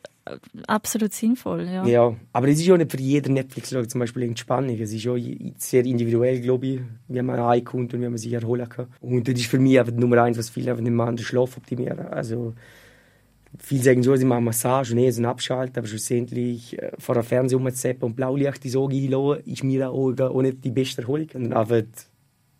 absolut 0.68 1.12
sinnvoll. 1.12 1.64
Ja. 1.64 1.84
ja, 1.84 2.14
aber 2.32 2.48
es 2.48 2.60
ist 2.60 2.70
auch 2.70 2.76
nicht 2.76 2.92
für 2.92 3.00
jeden 3.00 3.34
Netflix 3.34 3.70
zum 3.70 3.98
Beispiel 3.98 4.22
Entspannung. 4.22 4.78
Es 4.78 4.92
ist 4.92 5.06
auch 5.08 5.18
sehr 5.56 5.84
individuell, 5.84 6.40
glaube 6.40 6.66
ich, 6.66 6.80
wie 7.08 7.22
man 7.22 7.40
reinkommt 7.40 7.92
und 7.92 8.00
wie 8.00 8.08
man 8.08 8.18
sich 8.18 8.32
erholen 8.32 8.68
kann. 8.68 8.86
Und 9.00 9.26
das 9.26 9.34
ist 9.34 9.46
für 9.46 9.58
mich 9.58 9.80
einfach 9.80 9.92
Nummer 9.92 10.22
eins, 10.22 10.38
was 10.38 10.50
viele 10.50 10.70
einfach 10.70 10.84
nicht 10.84 10.92
machen, 10.92 11.16
den 11.16 11.24
Schlaf 11.24 11.56
optimieren. 11.56 11.98
Also, 11.98 12.54
Viele 13.58 13.82
sagen 13.82 14.02
so, 14.02 14.16
sie 14.16 14.24
machen 14.24 14.44
Massage 14.44 14.94
und 14.94 14.98
eh 14.98 15.10
so 15.10 15.22
abschalten, 15.24 15.78
aber 15.78 15.86
schlussendlich 15.86 16.78
äh, 16.78 16.92
vor 16.98 17.16
einem 17.16 17.24
Fernseher 17.24 17.58
rumzappen 17.58 18.02
und 18.02 18.16
Blaulicht 18.16 18.64
ins 18.64 18.76
Auge 18.76 18.96
hinlassen, 18.96 19.42
ist 19.44 19.64
mir 19.64 19.90
auch 19.90 20.42
nicht 20.42 20.64
die 20.64 20.70
beste 20.70 21.02
Erholung. 21.02 21.28
Und 21.34 21.52
einfach 21.52 21.82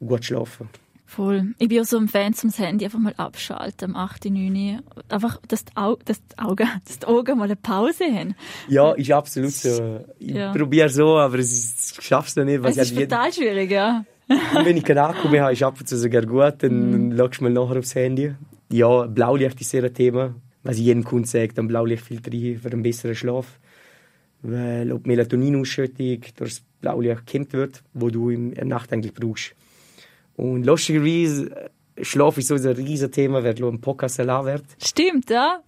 gut 0.00 0.24
schlafen. 0.24 0.68
Voll. 1.06 1.54
Ich 1.58 1.68
bin 1.68 1.80
auch 1.80 1.84
so 1.84 1.98
ein 1.98 2.08
Fan 2.08 2.32
zum 2.32 2.50
Handy 2.50 2.86
einfach 2.86 2.98
mal 2.98 3.12
abschalten 3.18 3.94
am 3.94 3.96
8., 3.96 4.26
9. 4.26 4.80
Einfach, 5.10 5.38
dass 5.46 5.64
die, 5.64 5.76
Au 5.76 5.96
dass 6.04 6.22
die 6.26 6.38
Augen, 6.38 6.68
dass 6.86 6.98
die 7.00 7.06
Augen 7.06 7.38
mal 7.38 7.44
eine 7.44 7.56
Pause 7.56 8.04
haben. 8.04 8.34
Ja, 8.68 8.92
ist 8.92 9.10
absolut 9.10 9.52
so. 9.52 10.00
Ich 10.18 10.30
ja. 10.30 10.52
probiere 10.52 10.88
so, 10.88 11.18
aber 11.18 11.38
ich 11.38 11.48
schaffe 12.00 12.28
es 12.28 12.36
noch 12.36 12.44
nicht. 12.44 12.64
Es 12.64 12.76
ist 12.78 12.96
total 12.96 13.32
schwierig, 13.32 13.70
ja. 13.70 14.04
Und 14.28 14.64
wenn 14.64 14.76
ich 14.76 14.84
keinen 14.84 14.98
Akku 14.98 15.28
mehr 15.28 15.42
habe, 15.42 15.52
ist 15.52 15.62
ab 15.62 15.78
und 15.78 15.86
zu 15.86 15.98
sogar 15.98 16.22
gut, 16.22 16.54
dann 16.62 17.08
mm. 17.08 17.18
schaust 17.18 17.40
du 17.40 17.44
mal 17.44 17.52
nachher 17.52 17.78
aufs 17.78 17.94
Handy. 17.94 18.34
Ja, 18.70 19.06
Blaulicht 19.06 19.60
ist 19.60 19.68
sehr 19.68 19.84
ein 19.84 19.92
Thema 19.92 20.34
was 20.62 20.78
ich 20.78 20.84
jedem 20.84 21.04
Kunden 21.04 21.26
sage, 21.26 21.54
dann 21.54 21.68
Blaulichtfilter 21.68 22.30
für 22.30 22.70
einen 22.70 22.82
besseren 22.82 23.14
Schlaf. 23.14 23.58
Weil 24.42 24.92
ob 24.92 25.06
Melatoninausschüttung 25.06 26.20
durch 26.36 26.54
das 26.54 26.62
Blaulicht 26.80 27.26
gekämpft 27.26 27.52
wird, 27.52 27.82
wo 27.94 28.10
du 28.10 28.30
in 28.30 28.54
der 28.54 28.64
Nacht 28.64 28.92
eigentlich 28.92 29.14
brauchst. 29.14 29.54
Und 30.36 30.64
lustigerweise, 30.64 31.70
Schlaf 32.00 32.38
ist 32.38 32.48
so 32.48 32.54
ein 32.54 32.66
riesiges 32.66 33.10
Thema, 33.10 33.44
wer 33.44 33.56
im 33.58 33.80
Podcast 33.80 34.18
allein 34.18 34.46
wird. 34.46 34.64
Stimmt, 34.82 35.30
ja. 35.30 35.62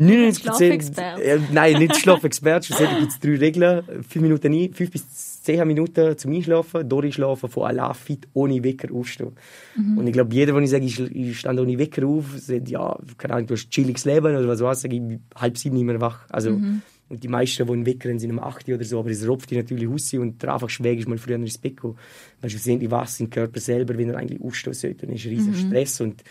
99 0.00 0.42
Schlafexpert. 0.42 1.20
Äh, 1.20 1.38
nein, 1.52 1.78
nicht 1.78 1.96
Schlafexpert. 1.96 2.64
Schlussendlich 2.64 3.00
gibt 3.00 3.12
es 3.12 3.20
drei 3.20 3.36
Regeln. 3.36 3.82
Fünf 3.84 4.16
Minuten 4.16 4.54
ein, 4.54 4.72
fünf 4.72 4.90
bis 4.90 5.42
zehn 5.42 5.66
Minuten 5.66 6.16
zum 6.16 6.32
Einschlafen, 6.32 6.88
durchschlafen, 6.88 7.50
von 7.50 7.64
allein 7.64 7.94
fit, 7.94 8.26
ohne 8.32 8.64
Wecker 8.64 8.94
aufstehen. 8.94 9.32
Mhm. 9.76 9.98
Und 9.98 10.06
ich 10.06 10.12
glaube, 10.14 10.34
jeder, 10.34 10.54
wenn 10.54 10.64
ich 10.64 10.70
sage, 10.70 10.86
ich, 10.86 10.98
ich 10.98 11.38
stand 11.38 11.60
ohne 11.60 11.78
Wecker 11.78 12.06
auf, 12.06 12.24
sagt, 12.36 12.68
ja, 12.70 12.98
keine 13.18 13.34
Ahnung, 13.34 13.48
du 13.48 13.54
hast 13.54 13.66
ein 13.66 13.70
chilliges 13.70 14.06
Leben 14.06 14.34
oder 14.34 14.48
was 14.48 14.60
weiß 14.60 14.84
ich, 14.84 15.02
halb 15.34 15.58
sieben 15.58 15.76
nicht 15.76 15.84
mehr 15.84 16.00
wach. 16.00 16.20
Also, 16.30 16.52
mhm. 16.52 16.82
Und 17.10 17.24
die 17.24 17.28
meisten, 17.28 17.66
die 17.66 17.86
weckern, 17.86 18.20
sind 18.20 18.30
um 18.30 18.38
8 18.38 18.68
Uhr 18.68 18.76
oder 18.76 18.84
so, 18.84 19.00
aber 19.00 19.10
es 19.10 19.26
rupft 19.26 19.50
dich 19.50 19.58
natürlich 19.58 19.88
raus 19.88 20.14
und 20.14 20.40
der 20.40 20.54
einfach 20.54 20.70
schwäg 20.70 21.00
ist 21.00 21.08
mal 21.08 21.18
früher 21.18 21.34
ins 21.34 21.58
Bett 21.58 21.76
gekommen. 21.76 21.98
Weil 22.40 22.50
schlussendlich 22.50 22.88
was 22.88 23.18
im 23.18 23.28
Körper 23.28 23.58
selber, 23.58 23.98
wenn 23.98 24.10
er 24.10 24.16
eigentlich 24.16 24.40
aufstehen 24.40 24.74
sollte, 24.74 25.06
dann 25.06 25.16
ist 25.16 25.24
ein 25.24 25.30
riesen 25.30 25.50
mhm. 25.50 25.56
Stress 25.56 26.00
und 26.00 26.22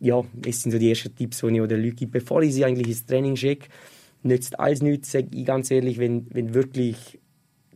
ja, 0.00 0.22
das 0.34 0.62
sind 0.62 0.72
so 0.72 0.78
die 0.78 0.90
ersten 0.90 1.14
Tipps, 1.14 1.40
die 1.40 1.46
ich 1.46 1.68
den 1.68 1.82
Leuten 1.82 1.96
gebe, 1.96 2.12
bevor 2.20 2.42
ich 2.42 2.54
sie 2.54 2.64
eigentlich 2.64 2.88
ins 2.88 3.06
Training 3.06 3.36
schicke. 3.36 3.68
Nützt 4.22 4.58
alles 4.58 4.82
nichts, 4.82 5.12
sage 5.12 5.28
ich 5.32 5.44
ganz 5.44 5.70
ehrlich, 5.70 5.98
wenn, 5.98 6.26
wenn 6.30 6.54
wirklich 6.54 7.18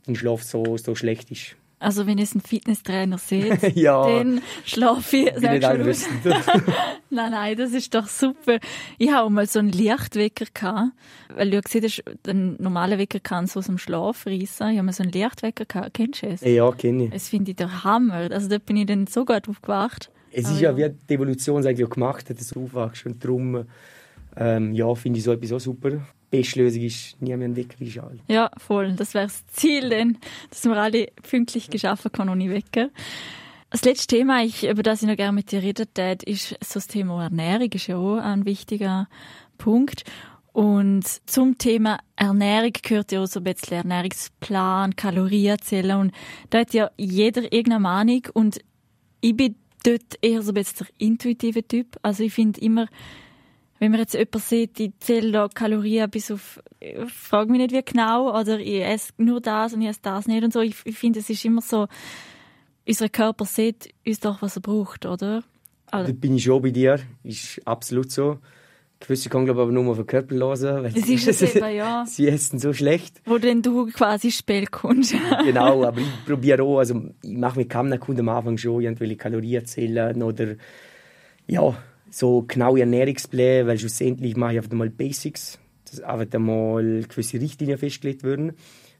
dein 0.06 0.16
Schlaf 0.16 0.42
so, 0.42 0.76
so 0.76 0.94
schlecht 0.94 1.30
ist. 1.30 1.56
Also 1.83 2.06
wenn 2.06 2.18
ihr 2.18 2.26
einen 2.30 2.42
Fitnesstrainer 2.42 3.16
seht, 3.16 3.74
ja, 3.74 4.06
dann 4.06 4.42
schlafe 4.66 5.16
ich. 5.16 5.35
Nicht 5.40 5.64
allwissend. 5.64 6.24
nein, 7.11 7.30
nein, 7.30 7.56
das 7.56 7.72
ist 7.72 7.94
doch 7.94 8.06
super. 8.06 8.59
Ich 8.98 9.11
habe 9.11 9.30
mal 9.30 9.46
so 9.46 9.61
einen 9.61 9.72
Lichtwecker 9.72 10.44
gehabt, 10.52 10.92
weil 11.35 11.50
du 11.50 11.62
gesehen 11.62 11.85
hast, 11.85 12.04
ein 12.28 12.56
normaler 12.59 12.98
Wecker 12.98 13.18
kann 13.18 13.46
so 13.46 13.61
aus 13.61 13.66
dem 13.66 13.78
Schlaf 13.78 14.26
reissen. 14.26 14.72
Ich 14.72 14.76
habe 14.76 14.83
mal 14.83 14.92
so 14.92 15.02
einen 15.02 15.12
Lichtwecker 15.12 15.64
gehabt. 15.64 15.94
Kennst 15.94 16.22
du 16.22 16.26
es? 16.26 16.42
Ja, 16.42 16.70
kenne 16.72 17.04
ich. 17.04 17.11
Das 17.12 17.30
finde 17.30 17.52
ich 17.52 17.56
der 17.56 17.83
Hammer. 17.83 18.30
Also 18.30 18.48
da 18.48 18.59
bin 18.59 18.76
ich 18.76 18.85
dann 18.85 19.06
so 19.06 19.24
gut 19.24 19.48
aufgewacht. 19.48 20.11
Es 20.32 20.50
ist 20.50 20.60
ja, 20.60 20.70
ja, 20.70 20.76
wie 20.76 20.94
die 21.08 21.14
Evolution 21.14 21.66
eigentlich 21.66 21.86
auch 21.86 21.90
gemacht 21.90 22.30
hat, 22.30 22.38
dass 22.38 22.48
du 22.48 22.64
aufwachst. 22.64 23.06
Und 23.06 23.24
darum 23.24 23.64
ähm, 24.36 24.72
ja, 24.72 24.94
finde 24.94 25.18
ich 25.18 25.24
so 25.24 25.32
etwas 25.32 25.52
auch 25.52 25.60
super. 25.60 25.90
Die 25.90 26.36
beste 26.38 26.62
Lösung 26.62 26.82
ist, 26.82 27.20
nie 27.20 27.36
mehr 27.36 27.44
einen 27.44 27.56
Wecker 27.56 27.76
einschalten. 27.80 28.20
Ja, 28.28 28.50
voll. 28.56 28.92
Das 28.92 29.14
wäre 29.14 29.26
das 29.26 29.44
Ziel, 29.48 29.88
denn, 29.88 30.18
dass 30.50 30.64
wir 30.64 30.76
alle 30.76 31.08
pünktlich 31.28 31.70
geschaffen 31.70 32.12
können 32.12 32.30
ohne 32.30 32.50
Wecker. 32.50 32.90
Das 33.70 33.84
letzte 33.84 34.16
Thema, 34.16 34.42
ich, 34.42 34.68
über 34.68 34.82
das 34.82 35.02
ich 35.02 35.08
noch 35.08 35.16
gerne 35.16 35.32
mit 35.32 35.52
dir 35.52 35.62
reden 35.62 35.86
würde, 35.94 36.24
ist 36.26 36.56
so 36.64 36.74
das 36.74 36.86
Thema 36.88 37.22
Ernährung, 37.22 37.70
ist 37.72 37.86
ja 37.86 37.96
auch 37.96 38.18
ein 38.18 38.44
wichtiger 38.44 39.08
Punkt. 39.58 40.04
Und 40.52 41.04
zum 41.26 41.58
Thema 41.58 41.98
Ernährung 42.16 42.72
gehört 42.82 43.12
ja 43.12 43.22
auch 43.22 43.26
so 43.26 43.38
ein 43.40 43.44
bisschen 43.44 43.78
Ernährungsplan, 43.78 44.96
Kalorienzählen 44.96 46.00
und 46.00 46.12
da 46.50 46.58
hat 46.58 46.74
ja 46.74 46.90
jeder 46.96 47.42
irgendeine 47.52 47.78
Meinung 47.78 48.22
und 48.32 48.58
ich 49.20 49.36
bin 49.36 49.54
dort 49.82 50.18
eher 50.22 50.42
so 50.42 50.50
ein 50.50 50.54
bisschen 50.54 50.86
der 50.86 51.06
intuitive 51.06 51.66
Typ. 51.66 51.96
Also 52.02 52.22
ich 52.24 52.32
finde 52.32 52.60
immer, 52.60 52.86
wenn 53.78 53.90
man 53.90 54.00
jetzt 54.00 54.14
jemanden 54.14 54.38
sieht, 54.38 54.78
die 54.78 54.92
zählt 54.98 55.34
da 55.34 55.48
Kalorien 55.48 56.10
bis 56.10 56.30
auf, 56.30 56.60
ich 56.80 57.10
frage 57.12 57.50
mich 57.50 57.60
nicht 57.60 57.72
wie 57.72 57.82
genau, 57.82 58.38
oder 58.38 58.58
ich 58.60 58.82
esse 58.82 59.12
nur 59.16 59.40
das 59.40 59.72
und 59.72 59.82
ich 59.82 59.88
esse 59.88 60.00
das 60.02 60.26
nicht 60.26 60.44
und 60.44 60.52
so. 60.52 60.60
Ich, 60.60 60.76
ich 60.84 60.96
finde, 60.96 61.20
es 61.20 61.30
ist 61.30 61.44
immer 61.44 61.62
so, 61.62 61.88
unser 62.86 63.08
Körper 63.08 63.44
sieht 63.46 63.94
uns 64.06 64.20
doch, 64.20 64.42
was 64.42 64.56
er 64.56 64.62
braucht, 64.62 65.06
oder? 65.06 65.42
Also, 65.86 66.12
da 66.12 66.18
bin 66.18 66.36
ich 66.36 66.44
schon 66.44 66.62
bei 66.62 66.70
dir, 66.70 67.00
ist 67.24 67.60
absolut 67.66 68.12
so. 68.12 68.38
Gewisse 69.00 69.30
kann 69.30 69.46
glaube 69.46 69.62
aber 69.62 69.72
nur 69.72 69.90
auf 69.90 69.96
den 69.96 70.06
Körper 70.06 70.34
hören. 70.34 70.84
Weil 70.84 70.92
das 70.92 71.08
ist 71.08 71.26
es 71.26 71.42
eben, 71.56 71.74
ja. 71.74 72.04
Sie 72.06 72.28
essen 72.28 72.58
so 72.58 72.72
schlecht. 72.72 73.20
Wo 73.24 73.38
denn 73.38 73.62
du 73.62 73.86
quasi 73.86 74.30
Spiel 74.30 74.66
kommst. 74.66 75.14
genau, 75.44 75.84
aber 75.86 76.00
ich 76.00 76.24
probiere 76.26 76.62
auch, 76.62 76.78
also 76.78 77.02
ich 77.22 77.30
mache 77.30 77.58
mit 77.58 77.70
keinem 77.70 77.98
Kunden 77.98 78.28
am 78.28 78.36
Anfang 78.36 78.58
schon 78.58 78.82
irgendwelche 78.82 79.16
Kalorien 79.16 79.64
zählen 79.64 80.22
oder 80.22 80.56
ja, 81.46 81.74
so 82.10 82.42
genaue 82.42 82.80
Ernährungspläne, 82.80 83.66
weil 83.66 83.78
schlussendlich 83.78 84.36
mache 84.36 84.52
ich 84.52 84.58
einfach 84.58 84.72
mal 84.72 84.90
Basics, 84.90 85.58
dass 85.90 86.00
einfach 86.00 86.38
mal 86.38 87.02
gewisse 87.08 87.40
Richtlinien 87.40 87.78
festgelegt 87.78 88.22
werden. 88.22 88.52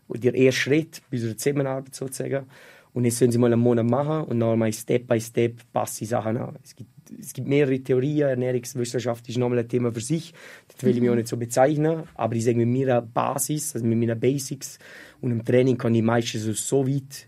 Und 0.09 0.25
der 0.25 0.35
erste 0.35 0.61
Schritt 0.61 1.03
bis 1.11 1.23
zur 1.23 1.37
Zusammenarbeit 1.37 1.95
sozusagen. 1.95 2.47
Und 2.93 3.05
jetzt 3.05 3.19
sollen 3.19 3.31
sie 3.31 3.39
mal 3.39 3.53
einen 3.53 3.63
Monat 3.63 3.87
machen 3.87 4.25
und 4.25 4.41
dann 4.41 4.59
mal 4.59 4.73
Step 4.73 5.07
by 5.07 5.21
Step 5.21 5.61
passe 5.73 6.05
ich 6.05 6.11
Sachen 6.11 6.37
an. 6.37 6.57
Es 6.65 6.75
gibt, 6.75 6.91
es 7.19 7.33
gibt 7.33 7.49
mehrere 7.49 7.79
Theorien, 7.81 8.29
Ernährungswissenschaft 8.29 9.29
ist 9.29 9.39
nochmal 9.39 9.61
ein 9.61 9.69
Thema 9.69 9.93
für 9.93 10.01
sich. 10.01 10.33
Das 10.69 10.83
will 10.85 10.95
ich 10.95 11.01
mich 11.01 11.11
auch 11.11 11.15
nicht 11.15 11.29
so 11.29 11.37
bezeichnen. 11.37 12.05
Aber 12.15 12.35
ich 12.35 12.45
sage, 12.45 12.59
mit 12.59 12.69
meiner 12.69 13.03
Basis, 13.03 13.75
also 13.75 13.87
mit 13.87 13.99
meinen 13.99 14.19
Basics 14.19 14.79
und 15.21 15.31
im 15.31 15.45
Training 15.45 15.77
kann 15.77 15.95
ich 15.95 16.03
meistens 16.03 16.45
so, 16.69 16.87
weit, 16.87 17.27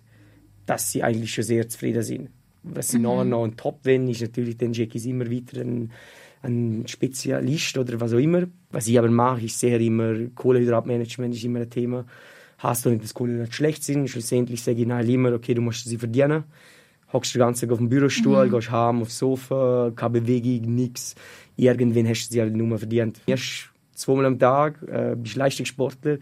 dass 0.66 0.92
sie 0.92 1.02
eigentlich 1.02 1.32
schon 1.32 1.44
sehr 1.44 1.68
zufrieden 1.68 2.02
sind. 2.02 2.30
Was 2.62 2.90
sie 2.90 2.98
mhm. 2.98 3.04
nachher 3.04 3.24
noch 3.24 3.42
on 3.42 3.56
top 3.56 3.84
wollen, 3.84 4.08
ist 4.08 4.22
natürlich, 4.22 4.56
dann 4.56 4.72
checke 4.72 4.98
ich 4.98 5.06
immer 5.06 5.30
weiter 5.30 5.60
ein, 5.60 5.90
ein 6.42 6.84
Spezialist 6.86 7.76
oder 7.76 8.00
was 8.00 8.12
auch 8.12 8.18
immer. 8.18 8.44
Was 8.70 8.86
ich 8.86 8.98
aber 8.98 9.10
mache, 9.10 9.46
ist 9.46 9.58
sehr 9.58 9.80
immer, 9.80 10.14
Kohlenhydratmanagement 10.34 11.34
ist 11.34 11.44
immer 11.44 11.60
ein 11.60 11.70
Thema 11.70 12.06
hast 12.62 12.86
du 12.86 12.90
nicht, 12.90 13.02
dass 13.02 13.14
Kohlenhydrate 13.14 13.52
schlecht 13.52 13.82
sind. 13.82 14.08
Schlussendlich 14.08 14.62
sage 14.62 14.82
ich 14.82 15.08
immer, 15.08 15.32
okay, 15.32 15.54
du 15.54 15.62
musst 15.62 15.84
sie 15.84 15.98
verdienen. 15.98 16.44
Hockst 17.12 17.34
den 17.34 17.40
ganzen 17.40 17.66
Tag 17.66 17.72
auf 17.72 17.78
dem 17.78 17.88
Bürostuhl, 17.88 18.46
mhm. 18.46 18.50
gehst 18.50 18.70
heim 18.70 19.02
aufs 19.02 19.18
Sofa, 19.18 19.92
keine 19.94 20.20
Bewegung, 20.20 20.74
nichts. 20.74 21.14
Irgendwann 21.56 22.08
hast 22.08 22.28
du 22.28 22.32
sie 22.32 22.40
halt 22.40 22.56
nur 22.56 22.78
verdient. 22.78 23.20
Erst 23.26 23.70
zweimal 23.94 24.26
am 24.26 24.38
Tag, 24.38 24.82
äh, 24.88 25.14
bist 25.16 25.36
Leistungssportler. 25.36 26.18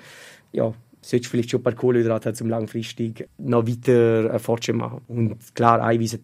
Ja, 0.52 0.74
solltest 1.00 1.30
vielleicht 1.30 1.50
schon 1.50 1.60
ein 1.60 1.64
paar 1.64 1.74
Kohlenhydrate 1.74 2.32
zum 2.32 2.48
langfristig 2.48 3.28
noch 3.38 3.66
weiter 3.66 4.34
äh, 4.34 4.38
Fortschritt 4.38 4.76
machen. 4.76 5.02
Und 5.08 5.54
klar, 5.54 5.82
Eiweiß 5.82 6.18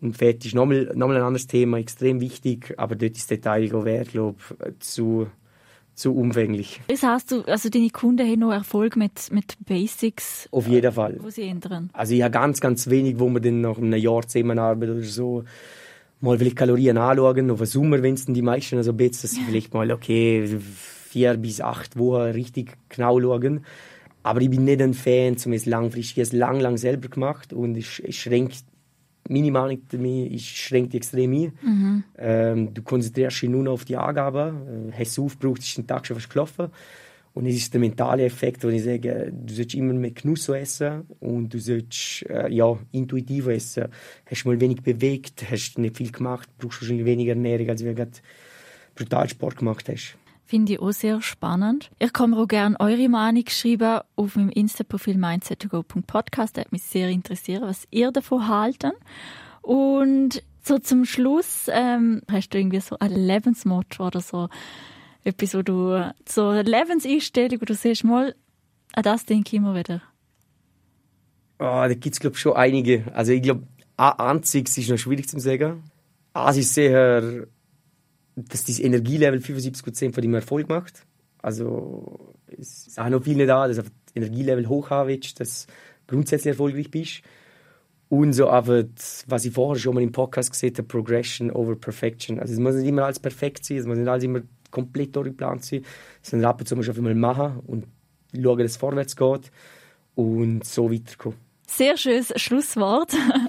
und 0.00 0.16
Fett 0.16 0.44
ist 0.44 0.54
nochmal, 0.54 0.92
nochmal 0.94 1.16
ein 1.16 1.22
anderes 1.22 1.46
Thema, 1.46 1.78
extrem 1.78 2.20
wichtig, 2.20 2.74
aber 2.76 2.94
dort 2.94 3.12
ist 3.12 3.30
das 3.30 3.38
Detail 3.38 3.84
wert, 3.84 4.08
glaube 4.10 4.38
zu 4.78 5.26
zu 5.94 6.14
umfänglich. 6.14 6.80
Das 6.88 7.02
heißt, 7.02 7.30
du, 7.30 7.42
also 7.42 7.68
deine 7.68 7.90
Kunden 7.90 8.26
haben 8.26 8.40
noch 8.40 8.52
Erfolg 8.52 8.96
mit, 8.96 9.30
mit 9.30 9.54
Basics? 9.66 10.48
Auf 10.50 10.66
jeden 10.66 10.92
Fall. 10.92 11.18
Wo 11.20 11.30
sie 11.30 11.42
ändern? 11.42 11.90
Also 11.92 12.14
ich 12.14 12.22
habe 12.22 12.32
ganz, 12.32 12.60
ganz 12.60 12.88
wenig, 12.88 13.18
wo 13.18 13.28
man 13.28 13.42
dann 13.42 13.60
nach 13.60 13.78
einem 13.78 13.94
Jahr 13.94 14.26
Zusammenarbeit 14.26 14.90
oder 14.90 15.02
so 15.02 15.44
mal 16.20 16.38
vielleicht 16.38 16.56
Kalorien 16.56 16.98
anschauen, 16.98 17.50
auf 17.50 17.58
den 17.58 17.66
Sommer, 17.66 18.02
wenn 18.02 18.14
es 18.14 18.24
die 18.26 18.42
meisten 18.42 18.76
also 18.76 18.92
bet, 18.92 19.12
dass 19.22 19.32
sie 19.32 19.42
vielleicht 19.42 19.74
mal, 19.74 19.90
okay, 19.92 20.58
vier 20.58 21.36
bis 21.36 21.60
acht 21.60 21.96
Wochen 21.96 22.32
richtig 22.32 22.76
genau 22.88 23.20
schauen. 23.20 23.64
Aber 24.22 24.40
ich 24.40 24.50
bin 24.50 24.64
nicht 24.64 24.80
ein 24.80 24.94
Fan, 24.94 25.36
zumindest 25.36 25.66
langfristig. 25.66 26.16
Ich 26.16 26.16
habe 26.16 26.22
es 26.22 26.32
lang, 26.32 26.60
lang 26.60 26.76
selber 26.78 27.08
gemacht 27.08 27.52
und 27.52 27.76
es, 29.28 29.30
es 29.30 29.30
schränkt 29.30 29.30
Minimalektomie 29.30 30.38
schränkt 30.38 30.94
extrem 30.94 31.32
ein. 31.32 31.52
Mhm. 31.62 32.04
Ähm, 32.18 32.74
du 32.74 32.82
konzentrierst 32.82 33.42
dich 33.42 33.50
nur 33.50 33.62
noch 33.62 33.72
auf 33.72 33.84
die 33.84 33.96
Angaben. 33.96 34.90
Äh, 34.90 34.92
hast 34.98 35.16
du 35.16 35.26
aufgebraucht, 35.26 35.60
ist 35.60 35.76
den 35.76 35.86
Tag 35.86 36.06
schon 36.06 36.16
fast 36.16 36.30
gelaufen. 36.30 36.68
Und 37.34 37.46
es 37.46 37.56
ist 37.56 37.72
der 37.72 37.80
mentale 37.80 38.24
Effekt, 38.24 38.62
wo 38.62 38.68
ich 38.68 38.84
sage, 38.84 39.32
du 39.32 39.52
sollst 39.52 39.74
immer 39.74 39.92
mit 39.92 40.22
Genuss 40.22 40.48
essen 40.48 41.02
und 41.18 41.52
du 41.52 41.58
sollst 41.58 42.24
äh, 42.28 42.48
ja, 42.48 42.78
intuitiv 42.92 43.48
essen. 43.48 43.86
Hast 44.26 44.44
du 44.44 44.50
mal 44.50 44.60
wenig 44.60 44.82
bewegt, 44.82 45.44
hast 45.50 45.78
nicht 45.78 45.96
viel 45.96 46.12
gemacht, 46.12 46.48
brauchst 46.58 46.80
wahrscheinlich 46.80 47.04
weniger 47.04 47.32
Ernährung, 47.32 47.70
als 47.70 47.84
wenn 47.84 47.96
du 47.96 48.06
brutal 48.94 49.28
Sport 49.28 49.56
gemacht 49.56 49.88
hast. 49.88 50.16
Finde 50.46 50.74
ich 50.74 50.80
auch 50.80 50.92
sehr 50.92 51.22
spannend. 51.22 51.90
Ich 51.98 52.12
mir 52.18 52.36
auch 52.36 52.46
gerne 52.46 52.78
eure 52.78 53.08
Meinung 53.08 53.44
schreiben 53.48 54.00
auf 54.14 54.36
meinem 54.36 54.50
Insta-Profil 54.50 55.16
mindset2go.podcast. 55.16 56.56
Das 56.56 56.64
würde 56.64 56.68
mich 56.72 56.82
sehr 56.82 57.08
interessieren, 57.08 57.62
was 57.62 57.88
ihr 57.90 58.12
davon 58.12 58.46
halten. 58.46 58.92
Und 59.62 60.42
so 60.62 60.78
zum 60.78 61.06
Schluss, 61.06 61.66
ähm, 61.68 62.22
hast 62.30 62.50
du 62.50 62.58
irgendwie 62.58 62.80
so 62.80 62.98
ein 62.98 63.12
Lebensmotto 63.12 64.06
oder 64.06 64.20
so 64.20 64.48
etwas, 65.24 65.54
wo 65.54 65.62
du, 65.62 66.12
so 66.28 66.48
eine 66.48 66.62
Lebenseinstellung, 66.62 67.62
wo 67.62 67.64
du 67.64 67.74
siehst, 67.74 68.04
mal, 68.04 68.34
an 68.92 69.02
das 69.02 69.24
denke 69.24 69.48
ich 69.48 69.54
immer 69.54 69.74
wieder. 69.74 70.02
Oh, 71.58 71.88
da 71.88 71.94
gibt 71.94 72.14
es, 72.14 72.20
glaube 72.20 72.36
ich, 72.36 72.40
schon 72.40 72.54
einige. 72.54 73.04
Also 73.14 73.32
ich 73.32 73.42
glaube, 73.42 73.66
einzig 73.96 74.76
ist 74.76 74.90
noch 74.90 74.98
schwierig 74.98 75.28
zu 75.28 75.38
sagen. 75.38 75.84
Es 76.34 76.56
ist 76.56 76.74
sehr 76.74 77.46
dass 78.36 78.64
das 78.64 78.78
Energielevel 78.80 79.40
75% 79.40 80.12
von 80.12 80.22
dem 80.22 80.34
Erfolg 80.34 80.68
macht. 80.68 81.06
Also 81.42 82.34
es 82.46 82.88
ist 82.88 82.98
auch 82.98 83.08
noch 83.08 83.22
viel 83.22 83.36
nicht 83.36 83.48
da, 83.48 83.68
dass 83.68 83.76
du 83.76 83.82
das 83.82 83.92
Energielevel 84.14 84.68
hoch 84.68 84.90
haben 84.90 85.08
willst, 85.08 85.40
dass 85.40 85.66
du 86.06 86.16
grundsätzlich 86.16 86.52
erfolgreich 86.52 86.90
bist. 86.90 87.22
Und 88.08 88.32
so 88.32 88.48
aber, 88.48 88.84
was 89.26 89.44
ich 89.44 89.52
vorher 89.52 89.80
schon 89.80 89.94
mal 89.94 90.02
im 90.02 90.12
Podcast 90.12 90.50
gesehen 90.52 90.74
habe, 90.74 90.84
Progression 90.84 91.50
over 91.50 91.74
Perfection. 91.74 92.38
Also 92.38 92.52
es 92.52 92.60
muss 92.60 92.74
nicht 92.74 92.88
immer 92.88 93.04
alles 93.04 93.18
perfekt 93.18 93.64
sein, 93.64 93.78
es 93.78 93.86
muss 93.86 93.98
nicht 93.98 94.08
alles 94.08 94.24
immer 94.24 94.40
komplett 94.70 95.16
durchgeplant 95.16 95.64
sein, 95.64 95.84
sondern 96.22 96.50
ab 96.50 96.60
und 96.60 96.66
zu 96.66 96.76
musst 96.76 96.88
du 96.88 96.92
einfach 96.92 97.02
mal 97.02 97.14
machen 97.14 97.60
und 97.66 97.86
schauen, 98.34 98.58
dass 98.58 98.72
es 98.72 98.76
vorwärts 98.76 99.16
geht 99.16 99.50
und 100.14 100.64
so 100.64 100.92
weiterkommen. 100.92 101.38
Sehr 101.66 101.96
schönes 101.96 102.32
Schlusswort. 102.36 103.12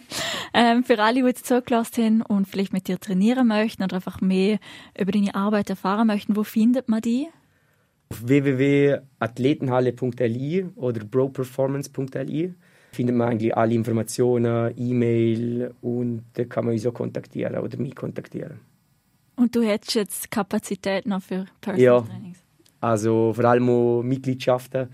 ähm, 0.55 0.83
für 0.85 0.97
alle, 0.99 1.21
die 1.21 1.27
jetzt 1.27 1.45
zugelassen 1.45 2.03
haben 2.03 2.21
und 2.21 2.47
vielleicht 2.47 2.71
mit 2.71 2.87
dir 2.87 2.97
trainieren 2.97 3.47
möchten 3.47 3.83
oder 3.83 3.97
einfach 3.97 4.21
mehr 4.21 4.59
über 4.97 5.11
deine 5.11 5.35
Arbeit 5.35 5.69
erfahren 5.69 6.07
möchten, 6.07 6.37
wo 6.37 6.43
findet 6.43 6.87
man 6.87 7.01
die? 7.01 7.27
Auf 8.09 8.25
www.athletenhalle.li 8.25 10.67
oder 10.75 11.03
broperformance.li 11.03 12.53
findet 12.93 13.15
man 13.15 13.29
eigentlich 13.29 13.57
alle 13.57 13.73
Informationen, 13.73 14.73
E-Mail 14.77 15.73
und 15.81 16.23
da 16.33 16.45
kann 16.45 16.65
man 16.65 16.73
uns 16.73 16.85
auch 16.85 16.93
kontaktieren 16.93 17.57
oder 17.57 17.77
mich 17.77 17.93
kontaktieren. 17.93 18.61
Und 19.35 19.53
du 19.55 19.61
hättest 19.61 19.95
jetzt 19.95 20.31
Kapazität 20.31 21.05
noch 21.05 21.21
für 21.21 21.43
Personal 21.59 21.83
ja, 21.83 21.99
Trainings? 21.99 22.41
also 22.79 23.33
vor 23.33 23.43
allem 23.43 23.69
auch 23.69 24.01
Mitgliedschaften 24.03 24.87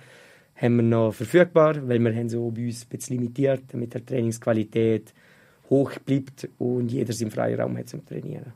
haben 0.55 0.77
wir 0.77 0.83
noch 0.83 1.13
verfügbar, 1.13 1.87
weil 1.87 1.99
wir 1.99 2.15
haben 2.15 2.29
so 2.29 2.49
bei 2.49 2.65
uns 2.65 2.83
ein 2.83 2.89
bisschen 2.89 3.17
limitiert, 3.17 3.65
damit 3.67 3.93
die 3.93 4.03
Trainingsqualität 4.03 5.13
hoch 5.71 5.97
bleibt 6.05 6.47
und 6.59 6.91
jeder 6.91 7.13
seinen 7.13 7.31
freien 7.31 7.59
Raum 7.59 7.77
hat 7.77 7.89
zum 7.89 8.05
Trainieren. 8.05 8.53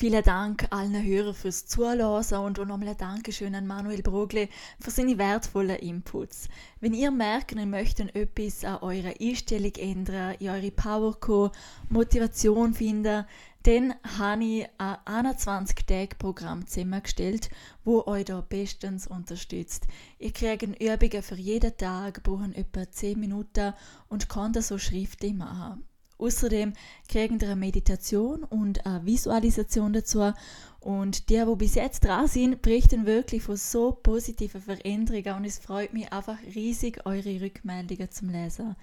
Vielen 0.00 0.22
Dank 0.22 0.68
allen 0.70 1.04
Hörern 1.04 1.34
fürs 1.34 1.66
Zuhören 1.66 2.00
und 2.44 2.60
auch 2.60 2.64
nochmal 2.64 2.90
ein 2.90 2.96
Dankeschön 2.96 3.56
an 3.56 3.66
Manuel 3.66 4.00
Brogle 4.00 4.48
für 4.78 4.92
seine 4.92 5.18
wertvollen 5.18 5.74
Inputs. 5.74 6.48
Wenn 6.78 6.94
ihr 6.94 7.10
merkt, 7.10 7.50
ihr 7.50 7.66
möchtet 7.66 8.14
etwas 8.14 8.64
an 8.64 8.76
eurer 8.76 9.14
Einstellung 9.20 9.74
ändern, 9.74 10.36
in 10.38 10.50
eure 10.50 10.70
Power 10.70 11.18
kommen, 11.18 11.50
Motivation 11.88 12.74
finden, 12.74 13.24
dann 13.64 13.94
habe 14.16 14.44
ich 14.44 14.66
ein 14.78 15.24
21-Tage-Programm 15.24 16.68
zusammengestellt, 16.68 17.50
wo 17.84 18.04
euch 18.06 18.26
da 18.26 18.40
bestens 18.40 19.08
unterstützt. 19.08 19.88
Ihr 20.20 20.32
kriegt 20.32 20.62
Übungen 20.62 21.22
für 21.24 21.34
jeden 21.34 21.76
Tag, 21.76 22.22
brauchen 22.22 22.54
etwa 22.54 22.88
10 22.88 23.18
Minuten 23.18 23.74
und 24.08 24.28
könnt 24.28 24.62
so 24.62 24.78
schriftlich 24.78 25.34
machen. 25.34 25.82
Außerdem 26.18 26.72
kriegen 27.08 27.38
ihr 27.40 27.46
eine 27.46 27.56
Meditation 27.56 28.44
und 28.44 28.84
eine 28.84 29.06
Visualisation 29.06 29.92
dazu. 29.92 30.32
Und 30.80 31.30
die, 31.30 31.44
die 31.44 31.56
bis 31.56 31.76
jetzt 31.76 32.04
dran 32.04 32.26
sind, 32.26 32.62
berichten 32.62 33.06
wirklich 33.06 33.42
von 33.42 33.56
so 33.56 33.92
positiven 33.92 34.60
Veränderungen 34.60 35.36
und 35.36 35.44
es 35.44 35.58
freut 35.58 35.92
mich 35.92 36.12
einfach 36.12 36.38
riesig, 36.54 37.06
eure 37.06 37.40
Rückmeldungen 37.40 38.10
zum 38.10 38.30
Lesen. 38.30 38.76